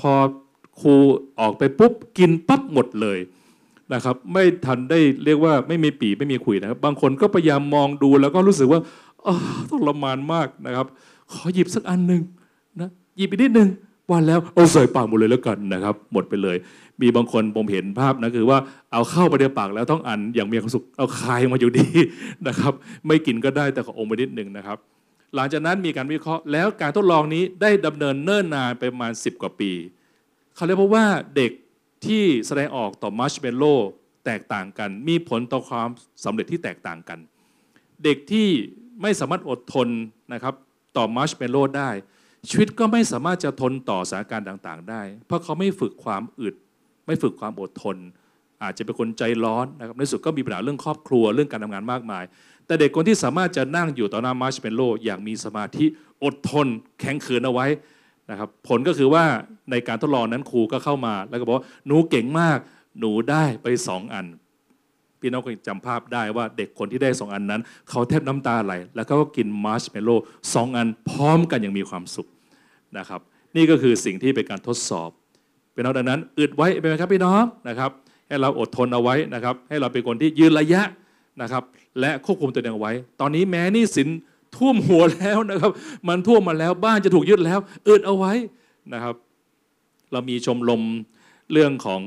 [0.00, 0.12] พอ
[0.80, 0.94] ครู
[1.40, 3.18] ออกไปปุ๊บกินปั๊บหมดเลย
[3.92, 8.80] นะครับไม่ทันได้เรียกว่าไม่มีปีไม่มีขุยนะครับ บางคนก็พยายามมองดูแล้วก็รู้สึกว่า
[9.70, 10.86] ทรมานมากนะครับ
[11.34, 12.22] ขอหยิบสักอันหนึ่ง
[12.80, 13.68] นะหยิบไปนิดนึง
[14.10, 16.56] วันแล้วเอาใส่ปากหมดเลยแล้วกันนะครับ หมดไปเลย
[17.00, 18.58] มีบางคนผมเห็นภาพนะคือว่า
[18.92, 21.86] เอาเข้าไปในปากแล้วต้องอันอย่างมีความสุขเอาคายมาอยู่ดี
[22.46, 22.72] นะครับ
[23.06, 24.78] ไม่กินก็ได้แต่ขออมไปนิดหนึ่งนะครับ
[25.34, 29.70] หลังจากนั้นมีการวิเคราะห์แล้วการทดลองนี้ได้ดำเนินเนิ่นนานไปประมาณ 10 กว่าปี
[30.54, 31.52] เขาเรียกว่าเด็ก
[32.06, 33.74] ที่แสดงออกต่อมัชเมลโล่
[34.26, 35.88] แตกต่างกัน มีผลต่อความ
[36.24, 37.18] สำเร็จที่แตกต่างกัน
[38.04, 38.48] เด็กที่
[39.02, 39.88] ไม่สามารถอดทน
[40.32, 40.54] นะครับ
[40.96, 41.90] ต่อมัชเมลโล่ได้
[42.48, 46.54] ชีวิตก็ไม่สามารถจะทนต่อสถานการณ์ต่างๆ ได้ เพราะเขาไม่ฝึกความอึด
[47.06, 47.96] ไม่ฝึกความอดทน
[48.62, 52.24] อาจจะเป็นคนใจร้อนนะครับในสุดก็มีปัญหาเรื่องครอบครัวเรื่องการทำงานมากมาย
[52.66, 55.84] แต่เด็กคนที่สามารถจะนั่งอยู่ต่อหน้ามัชเมลโล่อย่างมีสมาธิ
[56.24, 56.66] อดทน
[57.00, 57.66] แข็งขืนเอาไว้
[58.30, 59.24] นะครับผลก็คือว่า
[59.70, 62.58] ในการทดลองนั้นครูก็เข้ามา แล้วก็บอกว่าหนูเก่งมาก
[62.98, 64.26] หนูได้ไปสองอัน
[65.24, 70.16] พี่น้องคงจำภาพได้ว่าเด็กคนที่ได้สองอันนั้น เขาแทบน้ำตาไหล แล้วก็กินมาร์ชเมลโล่
[70.54, 72.28] สองอันพร้อมกันอย่างมีความสุข
[72.98, 73.20] นะครับ
[73.56, 75.10] นี่ก็คือสิ่งที่เป็นการทดสอบ
[75.74, 77.90] เป็นเอาดังนั้นอึดไว้เป็นไหมครับพี่น้องนะครับ
[78.28, 80.82] ให้เราอดทนเอาไว้นะครับ ให้เราเป็นคนที่ยืนระยะ
[81.42, 81.62] นะครับ
[82.00, 84.08] และควบคุมตัวเองไว้ ตอนนี้แม้นี่สิน
[84.56, 85.70] ท่วมหัวแล้วนะครับ
[86.08, 87.58] มันท่วมมาแล้วบ้านจะถูกยึดแล้ว
[87.88, 88.32] อึดเอาไว้
[88.92, 89.14] นะครับ
[90.12, 90.82] เรามีชมรม
[91.52, 92.00] เรื่องของ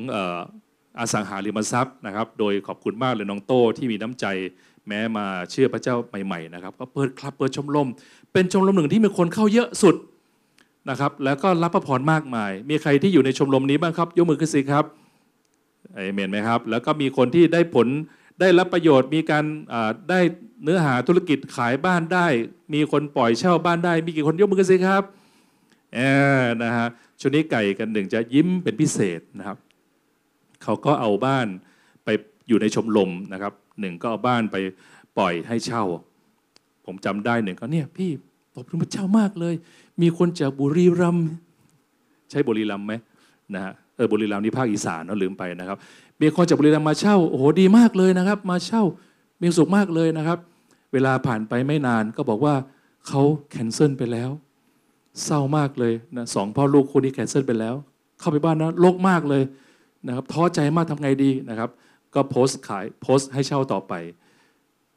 [0.99, 4.25] อสังหาริมทรัพย์นะครับ โดยขอบคุณมากเลยน้องโต้ที่มีน้ำใจ
[4.87, 7.87] แม้มาเชื่อพระเจ้าใหม่ๆนะครับก็เปิดคลับเปิดชมรม
[8.33, 9.95] เป็นชมรมหนึ่งที่มีคนเข้าเยอะสุด
[10.89, 14.85] นะครับ แล้วก็รับพระพรมากมาย มีใครที่อยู่ในชมรมนี้บ้างครับยกมือขึ้นสิครับ
[15.95, 17.87] เอเมนไหมครับ แล้วก็มีคนที่ได้ผล
[18.39, 19.43] ได้รับประโยชน์มีการ
[20.09, 20.19] ได้
[20.63, 22.27] เนื้อหาธุรกิจขายบ้านได้
[22.73, 25.03] มีคนปล่อยเช่าบ้านได้ มีกี่คนยกมือขึ้นสิครับ
[25.95, 25.99] เอ
[26.39, 26.87] อนะฮะ
[27.19, 29.57] ช่วงนี้ไก่กันหนึ่งจะยิ้มเป็นพิเศษนะครับ
[30.63, 31.47] เขาก็เอาบ้าน
[32.05, 32.09] ไป
[32.47, 34.55] อยู่ในชมรมนะครับหนึ่งก็เอาบ้านไป
[35.17, 35.83] ปล่อยให้เช่า
[36.85, 38.09] ผมจำได้หนึ่งก็เนี่ยพี่
[38.53, 39.55] ขอบคุณพระเจ้ามากเลย
[40.01, 41.27] มีคนจากบุรีรัมย์
[42.29, 42.93] ใช่บุรีรัมย์ไหม
[43.55, 45.77] นะฮะเออบุรีรัมย์นี่ภาคอีสานเนอะลืมไปนะครับ
[46.21, 48.83] มีคนจากบุรีรัมย์มาเช่าโอ้โหดีมากเลยนะครับ มาเช่า
[49.41, 50.37] มีสุขมากเลยนะครับ
[50.93, 52.55] เวลาผ่านไปไม่นานก็บอกว่า
[53.07, 54.29] เขา cancel ไปแล้ว
[55.23, 57.75] เศร้ามากเลยนะสองพ่อลูกคู่นี้ cancel ไปแล้ว
[58.19, 59.43] เข้าไปบ้านนะโลกมากเลย
[60.07, 61.69] นะครับท้อใจมากทำไงดีนะครับ
[62.15, 63.93] ก็โพสต์ขายโพสต์ให้เช่าต่อไป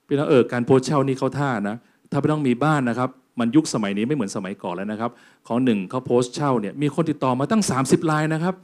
[0.06, 1.76] พี่น้องเออการโพสต์เช่านี่เขาท่านะ
[2.10, 5.10] ถ้าไม่ต้องมีบ้านนะครับ มันยุคสมัยนี้ไม่เหมือนสมัยก่อนแล้วนะครับ
[5.48, 8.54] ของหนึ่งเขาโพสต์เช่าเนี่ยมีคนติดต่อมาตั้ง 30รายนะครับ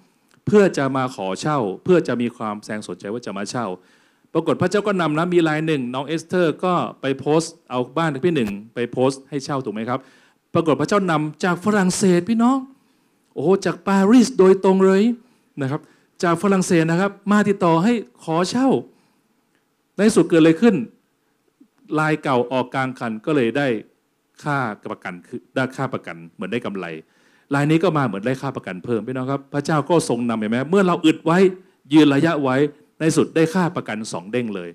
[0.46, 3.66] เพื่อจะมาขอเช่า เพื่อจะมีความแสดงสนใจว่าจะมาเช่า
[4.32, 9.98] ปรากฏพระเจ้าก็นำนะมีรายหนึ่งน้องเอสเตอร์ ก็ไปโพสต์เอาบ้านพี่หนึ่งไปโพสต์ให้เช่าถูกไหมครับ
[10.54, 12.56] ปรากฏพระเจ้านำจากฝรั่งเศสพี่น้อง
[13.34, 15.02] โอ้จากปารีสโดยตรงเลย
[15.62, 15.80] นะครับ
[16.22, 17.92] จากฝรั่งเศสนะครับ มาติดต่อให้
[18.24, 18.68] ขอเช่า
[19.98, 20.74] ในสุดเกิดอะไรขึ้น
[21.98, 23.66] ลายเก่าออกกลางคันก็เลยได้
[24.42, 24.58] ค่า
[24.90, 26.86] ประกันคือได้ค่าประกันเหมือนได้กำไร
[27.54, 31.38] ลายนี้ก็มาเหมือนได้ค่าประกันเพิ่มพี่น้องครับ พระเจ้าก็ทรงนำเห็นไหมเมื่อเราอึดไว้
[31.92, 32.56] ยืนระยะไว้
[33.00, 34.70] ในสุดได้ค่าประกันสองเด้งเลย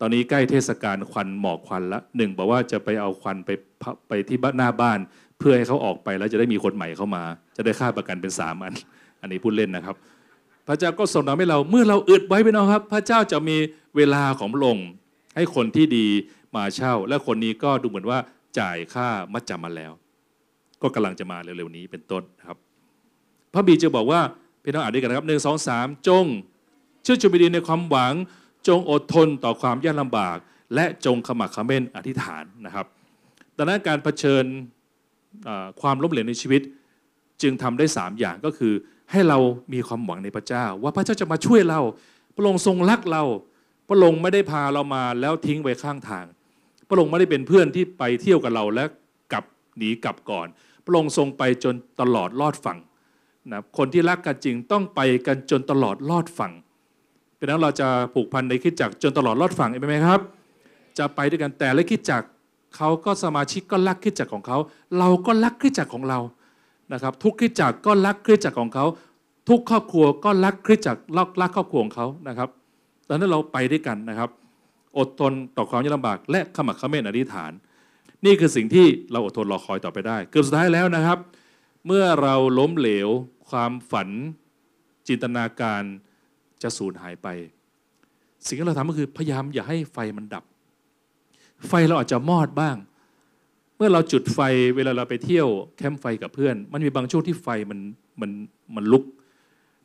[0.00, 3.50] ตอนนี้ใกล้เทศกาลควันหมอกควันละหนึ่งบอกว่าจะไปเอาควันไป
[4.08, 4.98] ไปที่บ้านหน้าบ้าน
[5.38, 7.22] เพื่อให้เขาออกไปแล้วจะได้มีคนใหม่เข้ามา
[7.56, 8.74] จะได้ค่าประกันเป็นสามอัน
[9.20, 9.96] อันนี้พูดเล่นนะครับ
[10.70, 13.56] ระเจ้าก็ทรงนำให้เราเมื่อเราอึดไว้พี่น้องครับ พระเจ้าจะมี
[13.96, 14.88] เวลาของพระองค์
[15.36, 16.06] ให้คนที่ดี
[16.56, 18.18] มาเช่า และคนนี้ก็ดูเหมือนว่า
[18.58, 19.92] จ่ายค่ามัดจำมาแล้ว
[20.82, 22.56] ก็กำลังจะมาเร็วๆนี้เป็นต้นครับ
[23.52, 24.20] พระบีจะบอกว่า
[24.62, 26.24] พี่น้องอ่านด้วยกันนะครับหนึ่งสองสามจง
[27.02, 28.14] เชื่อชูบิดีในความหวัง
[28.68, 30.36] จงอดทนต่อความยากลำบาก
[30.74, 32.86] และจงขมักขม้นอธิษฐานนะครับ
[33.56, 34.44] ดังนั้นการเผชิญ
[35.80, 36.62] ความล้มเหลวในชีวิต
[37.42, 38.72] จึงทำได้สามอย่างก็คือ
[39.12, 39.38] ให้เรา
[39.72, 41.80] มีความหวังในพระเจ้า ว่าพระเจ้าจะมาช่วยเรา
[42.36, 43.22] พระองค์ทรงรักเรา
[43.88, 46.24] พระองค์ไม่ได้พาเรามาแล้วทิ้งไว้ข้างทาง
[46.88, 48.84] พระองค์ไม่ได้เป็นเพื่อนที่ไปเที่ยวกับเราและ
[49.32, 49.44] กลับ
[49.78, 50.46] หนีกลับก่อน
[50.84, 52.78] พระองค์ทรงไปจนตลอดรอดฝั่ง
[53.52, 56.52] นะคนที่รักกันจริงต้องไปกันจนตลอดรอดฝั่ง
[57.36, 60.20] เป็นนั้นเราจะผูกพันในคิดจักจนตลอดรอดฝั่งใช่ไหมครับ
[60.98, 62.22] จะไปด้วยกันแต่ละคิดจัก
[62.76, 64.58] เขาก็สมาชิกก็รักคิดจักของเขา
[64.98, 66.18] เราก็รักคิดจักของเรา
[66.92, 68.86] นะครับทุกคิดจักก็รักคิดจักของเขา
[69.48, 72.48] ทุกครอบครัวก็รักคริสจักรรักรักครอบครัวของเขานะครับ
[73.08, 74.30] ดังนั้นเราไปด้วยกันนะครับ
[74.98, 77.52] อดทนต่อความยากลำบาก และขมักขม้นอธิษฐาน
[78.24, 81.18] นี่คือสิ่งที่เราอดทนรอคอยต่อไปได้ เกือบสุดท้ายแล้วนะครับ
[81.86, 83.08] เมื่อเราล้มเหลว
[83.50, 84.08] ความฝัน
[85.08, 85.82] จินตนาการ
[86.62, 87.28] จะสูญหายไป
[88.46, 90.44] สิ่งที่เราทำก็คือพยายามอย่าให้ไฟมันดับ
[91.68, 92.76] ไฟเราอาจจะมอดบ้าง
[93.82, 94.40] มื่อเราจุดไฟ
[94.76, 97.80] เวลาเราไปเที่ยวแคมป์ไฟกับเพื่อน มันมีบางช่วงที่ไฟมัน
[98.20, 98.30] มัน
[98.74, 99.04] มันลุก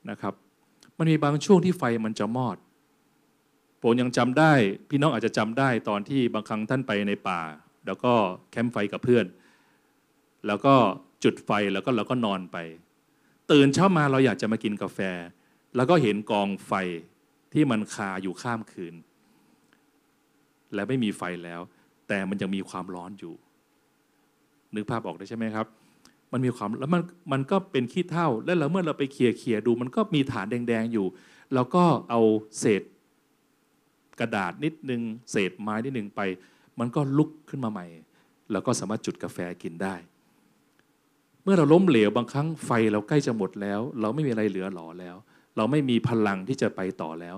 [0.09, 0.33] นะครับ
[0.97, 2.57] มันมีบางช่วงที่ไฟมันจะมอด
[3.81, 4.53] ผมยังจำได้
[4.89, 7.41] พี่น้องอาจจะจำได้ตอนที่บางครั้งท่านไปในป่า
[7.85, 8.13] แล้วก็
[8.51, 9.25] แคมป์ไฟกับเพื่อน
[10.47, 10.75] แล้วก็
[11.23, 12.57] จุดไฟแล้วก็เราก็นอนไป
[13.51, 14.99] ตื่นเช้ามาเราอยากจะมากินกาแฟ
[15.75, 16.73] แล้วก็เห็นกองไฟ
[17.53, 18.95] ที่มันคาอยู่ข้ามคืน
[20.73, 21.61] และไม่มีไฟแล้ว
[22.07, 23.35] แต่มันยังมีความร้อนอยู่
[24.75, 25.67] นึกภาพออกได้ใช่ไหมครับ
[26.31, 27.01] มันมีความแล้วมัน
[27.31, 31.05] มันก็เป็นขี้เท่าแล้วเราเมื่อเราไปเคลียร์เคลียร์ดู มันก็มีฐานแดงๆอยู่
[31.53, 32.21] เราก็เอา
[32.59, 32.81] เศษ
[34.19, 35.01] กระดาษนิดนึง
[35.31, 36.21] เศษไม้นิดนึงไป
[36.79, 37.85] มันก็ลุกขึ้นมาใหม่
[38.51, 39.95] แล้วก็สามารถจุดกาแฟกินได้
[41.43, 45.15] เมื่อเราล้มเหลวบางครั้งไฟเราใกล้จะหมดแล้ว เราไม่มีอะไรเหลือหล่อแล้ว
[45.57, 47.35] เราไม่มีพลังที่จะไปต่อแล้ว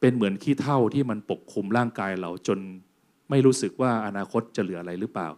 [0.00, 2.58] เป็นเหมือนขี้เท่าที่มันปกคลุมร่างกายเราจน
[3.30, 5.28] ไม่รู้สึกว่าอนาคตจะเหลืออะไรหรือเปล่า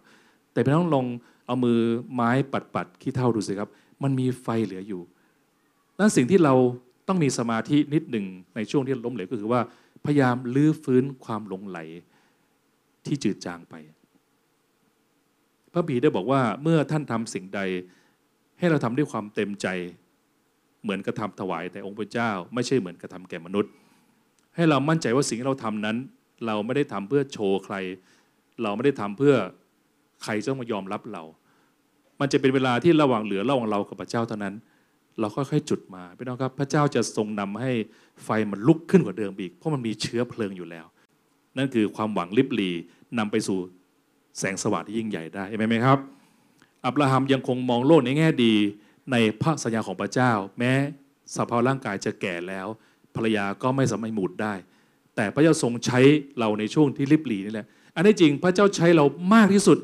[0.57, 1.05] แต่พี่น้องลอง
[1.47, 1.79] เอามือ
[2.13, 3.69] ไม้ปัดปัดขี้เท่าดูสิครับ
[4.03, 5.01] มันมีไฟเหลืออยู่
[5.99, 6.53] นั่นสิ่งที่เรา
[7.07, 9.61] ต้องมีสมาธินิดหนึ่งในช่วงที่ล้มเหลวก็คือว่า
[10.05, 11.79] พยายามลื้อฟื้นความหลงไหล
[13.05, 13.75] ที่จืดจางไป
[15.71, 17.61] พระบีได้บอกว่าเมื่อท่านทำสิ่งใด
[18.59, 19.67] ให้เราทำด้วยความเต็มใจ
[20.83, 23.71] เหมือนกระทำถวายแต่องค์พระเจ้า ไม่ใช่เหมือนกระทำแก่มนุษย์
[24.55, 25.97] ให้เรามั่นใจว่าสิ่งที่เราทำนั้น
[26.45, 27.75] เราไม่ได้ทำเพื่อโชว์ใคร
[28.63, 29.35] เราไม่ได้ทำเพื่อ
[30.23, 31.23] ใครจะมายอมรับเรา
[32.19, 34.55] มันจะเป็นเวลาที่ระหว่างเหลือระหว่างเรากับพระเจ้าเท่านั้น
[35.19, 37.71] เราค่อยๆจุดมาพี่น้องครับ พระเจ้าจะทรงนำให้
[38.23, 40.85] ไฟมันลุกขึ้นกว่าเดิมอีก เพราะมันมีเชื้อเพลิงอยู่แล้ว
[41.57, 42.71] นั่นคือความหวังลิบลี
[43.17, 43.59] นำไปสู่
[44.39, 45.99] แสงสว่างที่ยิ่งใหญ่ได้เห็นไหมครับ
[46.85, 48.53] อับราฮัมยังคงมองโลกในแง่ดี
[49.11, 50.71] ในพระสัญญาของพระเจ้า แม้
[51.35, 52.67] สภาพร่างกายจะแก่แล้ว
[53.15, 54.53] ภรรยาก็ไม่สามารถหมุดได้
[55.15, 55.99] แต่พระเจ้าทรงใช้
[56.39, 59.77] เราในช่วงที่ลิบลีนี่แหละ อันนี้จริงพระเจ้าใช้เรามากที่สุด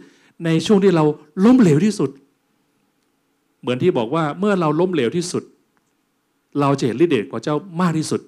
[0.45, 1.03] ในช่วงที่เรา
[1.45, 2.09] ล้มเหลวที่สุด
[3.61, 5.43] เหมือนที่บอกว่าเมื่อเราล้มเหลวที่สุด
[6.59, 8.21] เราจะเห็นฤทธิ์เดชของเจ้ามากที่สุด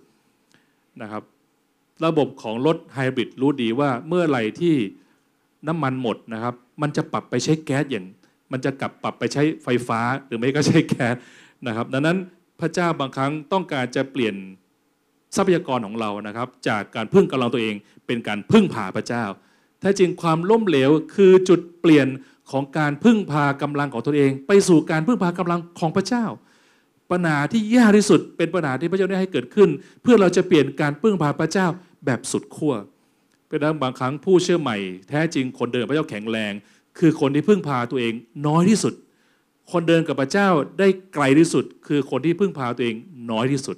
[1.01, 1.23] นะครับ
[2.05, 4.75] ระบบของรถไฮบริดรู้ดีว่าเมื่อไหร่ที่
[5.67, 8.05] น้ำมันหมดนะครับ มันจะปรับไปใช้แก๊สอย่าง
[8.51, 11.15] มันจะกลับปรับไปใช้ไฟฟ้าหรือไม่ก็ใช้แก๊ส
[11.67, 12.17] นะครับ ดังนั้น
[12.59, 14.35] พระเจ้าบางครั้งต้องการจะเปลี่ยน
[15.35, 17.75] ทรัพยากรของเรานะครับ จากการพึ่งกำลังตัวเอง
[18.07, 19.23] เป็นการพึ่งพาพระเจ้า
[19.79, 22.07] แท้จริงความล้มเหลวคือจุดเปลี่ยน
[22.51, 26.25] ของการพึ่งพากำลังของตนเอง ไปสู่การพึ่งพากำลังของพระเจ้า
[27.11, 29.69] ปัญหาที่ยากที่สุดเป็นปัญหาที่พระเจ้าได้ให้เกิดขึ้น
[30.01, 31.67] เพื่อเราจะเปลี่ยนการพึ่งพาพระเจ้า
[32.05, 32.73] แบบสุดขั้ว
[33.47, 34.77] เป็นดังบางครั้งผู้เชื่อใหม่
[35.09, 36.53] แท้จริงคนเดินพระเจ้าแข็งแรง
[36.99, 38.13] คือคนที่พึ่งพาตัวเอง
[38.47, 38.93] น้อยที่สุด
[39.71, 42.95] คนเดินกับพระเจ้าได้ไกลที่สุด คือคนที่พึ่งพาตัวเอง
[43.31, 43.77] น้อยที่สุด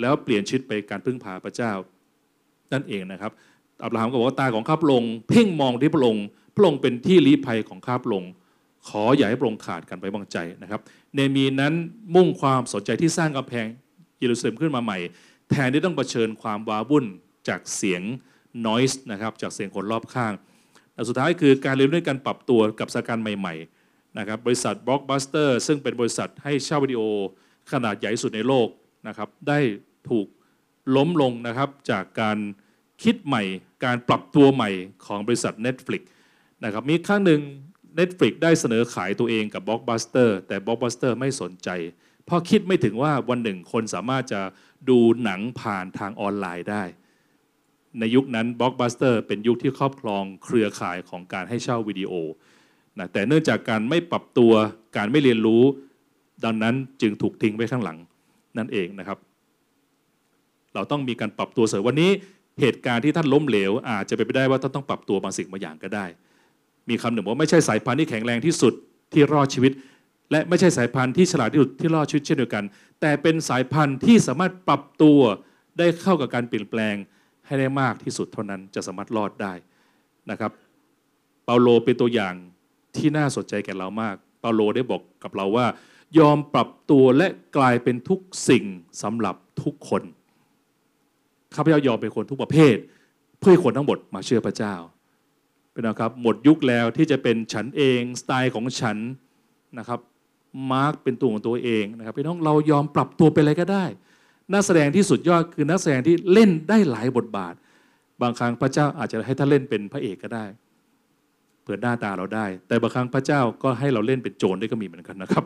[0.00, 1.72] แล้วเปลี่ยนชีวิตไปการพึ่งพาพระเจ้า
[2.72, 3.32] นั่นเองนะครับ
[3.84, 6.24] อับราฮัมก็บอกว่าตาของข้าพระองค์เพ่งมองที่พระองค์
[6.56, 8.30] พระองค์เป็นที่ลี้ภัยของข้าพระองค์
[8.88, 10.80] ขออย่าให้พระองค์ขาดกันไปบางใจนะครับ
[11.14, 11.74] เนมีนั้น
[12.14, 13.66] มุ่งความสนใจที่สร้างกำแพง
[14.18, 14.98] เยรูซาเล็มขึ้นมาใหม่
[15.50, 17.06] แทนที่ต้องเผชิญความว้าวุ่น
[17.48, 18.02] จากเสียง
[18.66, 20.32] noise นะครับจากเสียงคนรอบข้าง
[20.92, 27.00] แต่สุดท้ายคือการเรียนรู้การปรับตัวกับสถานการณ์ใหม่ๆนะครับบริษัท Blockbuster ซึ่งเป็นบริษัทให้เช่าวิดีโอ
[27.72, 28.68] ขนาดใหญ่สุดในโลก
[29.08, 29.58] นะครับได้
[30.08, 30.26] ถูก
[30.96, 32.38] ล้มลงนะครับจากการ
[33.02, 33.42] คิดใหม่
[33.84, 34.70] การปรับตัวใหม่
[35.06, 36.02] ของบริษัท Netflix
[36.64, 37.40] นะครับมีครั้งหนึ่ง
[37.98, 41.68] Netflix ได้เสนอขายตัวเองกับ Blockbuster แต่ Blockbuster ไม่สนใจ
[42.24, 44.40] เพราะคิดไม่ถึงว่าวันหนึ่งคนสามารถจะ
[44.88, 46.82] ดูหนังผ่านทางออนไลน์ได้
[47.98, 52.12] ในยุคนั้นบล็อกบัสเตอร์เป็นยุคที่ครอบครองเครือข่ายของการให้เช่าวิดีโอ
[52.98, 54.52] นะแต่เนื่องจากการไม่ปรับตัว
[54.96, 55.62] การไม่เรียนรู้
[56.44, 57.98] ดังนั้นจึงถูกทิ้งไว้ข้างหลัง
[58.58, 59.18] นั่นเองนะครับ
[60.74, 62.10] เราต้องมีการปรับตัวเสริมวันนี้
[62.60, 66.06] เหตุการณ์ที่ท่านล้มเหลว อาจจะเป็นไปได้ว่าท่านต้องปรับตัวบางสิ่งบางอย่างก็ได้
[66.88, 68.72] มีคำหนึ่งว่าไม่ใช่สายพันธุ์ที่แข็งแรงที่สุด
[69.12, 69.72] ที่รอดชีวิต
[70.30, 72.64] และไม่ใช่สายพันธุ์ที่ฉลาดที่สุดที่รอดชีวิตเช่นเดียวกัน
[73.00, 75.20] แต่เป็นสายพันธุ์ที่สามารถปรับตัว
[75.78, 76.94] ได้เข้ากับการเปลี่ยนแปลง
[77.46, 79.52] ให้ได้มากที่สุดเท่านั้นจะสามารถรอดได้
[80.30, 80.50] นะครับ
[81.44, 82.34] เปาโลเป็นตัวอย่าง
[82.96, 85.66] ที่น่าสนใจแก่เรามาก เปาโลได้บอกกับเราว่า
[86.18, 88.64] ยอมปรับตัวและกลายเป็นทุกสิ่ง
[89.02, 90.02] สำหรับทุกคน
[91.54, 92.76] ข้าพเจ้ายอมเป็นคนทุกประเภท
[93.40, 94.74] เพื่อให้คนทั้งหมดมาเชื่อพระเจ้า
[95.72, 98.96] เป็นนะครับหมดยุคแล้วที่จะเป็นฉันเองสไตล์ของฉัน
[99.78, 100.00] นะครับ
[100.72, 103.84] มาร์กเป็นตัวของตัวเองนะครับพี่น้องเรายอมปรับตัวไปอะไรก็ได้
[104.52, 107.54] นักแสดงที่สุดยอดคือนักแสดงที่เล่นได้หลายบทบาท
[108.22, 110.44] บางครั้งพระเจ้าอาจจะให้ท่านเล่นเป็นพระเอกก็ได้
[111.62, 115.44] เผื่อหน้าตาเราได้ แต่บางครั้งพระเจ้าก็ให้เราเล่นเป็นโจรได้ก็มีเหมือนกันนะครับ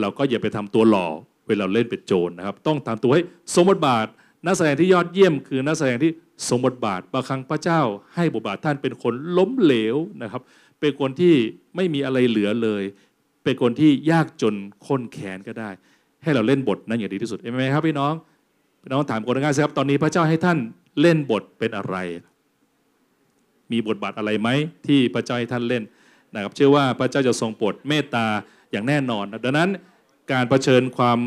[0.00, 1.06] เราก็อย่าไปทำตัวหล่อ
[1.48, 3.22] เวลาเล่นเป็นโจรนะครับ ต้องทำตัวให้
[3.54, 4.06] สมบทบาท
[4.46, 6.12] นักแสดงที่ยอดเยี่ยมคือนักแสดงที่
[6.48, 7.80] สมบทบาทบางครั้งพระเจ้า
[8.14, 10.42] ให้บทบาทท่านเป็นคนล้มเหลวนะครับ
[10.80, 11.34] เป็นคนที่
[11.76, 12.82] ไม่มีอะไรเหลือเลย
[13.44, 14.54] เป็นคนที่ยากจน
[14.86, 15.70] ค้นแขนก็ได้
[16.22, 18.12] ให้เราเล่นบทนั้นอย่างดีที่สุดเห็นไหมครับพี่น้อง
[18.82, 20.58] พี่น้องถามคนง่ายๆครับตอนนี้พระเจ้าให้ท่าน
[21.00, 21.96] เล่นบทเป็นอะไร
[23.72, 24.48] มีบทบาทอะไรไหม
[24.86, 25.82] ที่พระเจ้าให้ท่านเล่น
[26.34, 28.26] นะครับเชื่อว่าพระเจ้าจะทรงโปรดเมตตา
[28.72, 29.70] อย่างแน่นอน ดังนั้น
[30.32, 31.18] การรเผชิญความ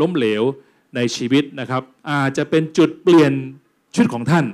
[0.00, 0.42] ล้มเหลว
[0.96, 3.32] ในชีวิตนะครับอาจจะเป็นจุดเปลี่ยน
[3.94, 4.44] ชีวิตของท่าน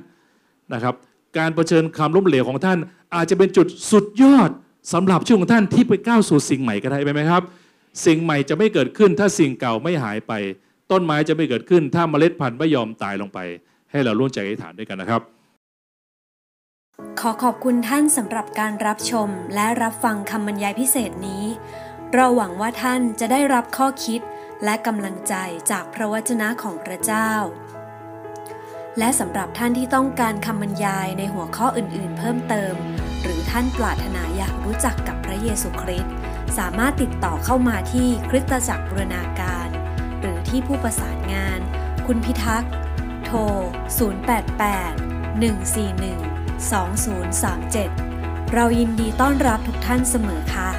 [0.74, 0.94] นะครับ
[1.38, 2.78] การรเผชิญความล้มเหลวของท่าน
[3.14, 4.50] อาจจะเป็นจุดสุดยอด
[4.92, 7.42] สำหรับชีวิตของท่านที่ไปก้าวสู่สิ่งใหม่ก็ได้ไหมครับ
[8.06, 10.32] สิ่งใหม่จะไม่เกิดขึ้นถ้าสิ่งเก่าไม่หายไป
[10.90, 13.38] ต้นไม้จะไม่เกิดขึ้น ถ้าเมล็ดพันธุ์ไม่ยอมตายลงไป
[13.90, 15.22] ให้เราร่วมใจอธิษฐานด้วยกันนะครับ
[17.20, 21.44] ขอขอบคุณท่านสำหรับการรับชมและรับฟังคำบรรยายพิเศษนี้
[22.14, 24.20] เราหวังว่าท่านจะได้รับข้อคิด
[24.64, 25.34] และกำลังใจ
[25.70, 27.32] จากพระวจนะของพระเจ้า
[28.98, 32.74] และสำหรับท่านที่ต้องการคำบรรยายในหัวข้ออื่นๆ เพิ่มเติม
[33.22, 36.14] หรือท่านปรารถนาอยากรู้จักกับพระเยซูคริสต์
[36.58, 39.68] สามารถติดต่อเข้ามาที่คริสตจักรบูรณาการ
[40.20, 41.60] หรือที่ผู้ประสานงาน
[42.06, 42.72] คุณพิทักษ์
[43.24, 43.38] โทร
[44.08, 46.52] 088 141
[47.82, 50.70] 2037 เรายินดีต้อนรับทุกท่านเสมอค่ะ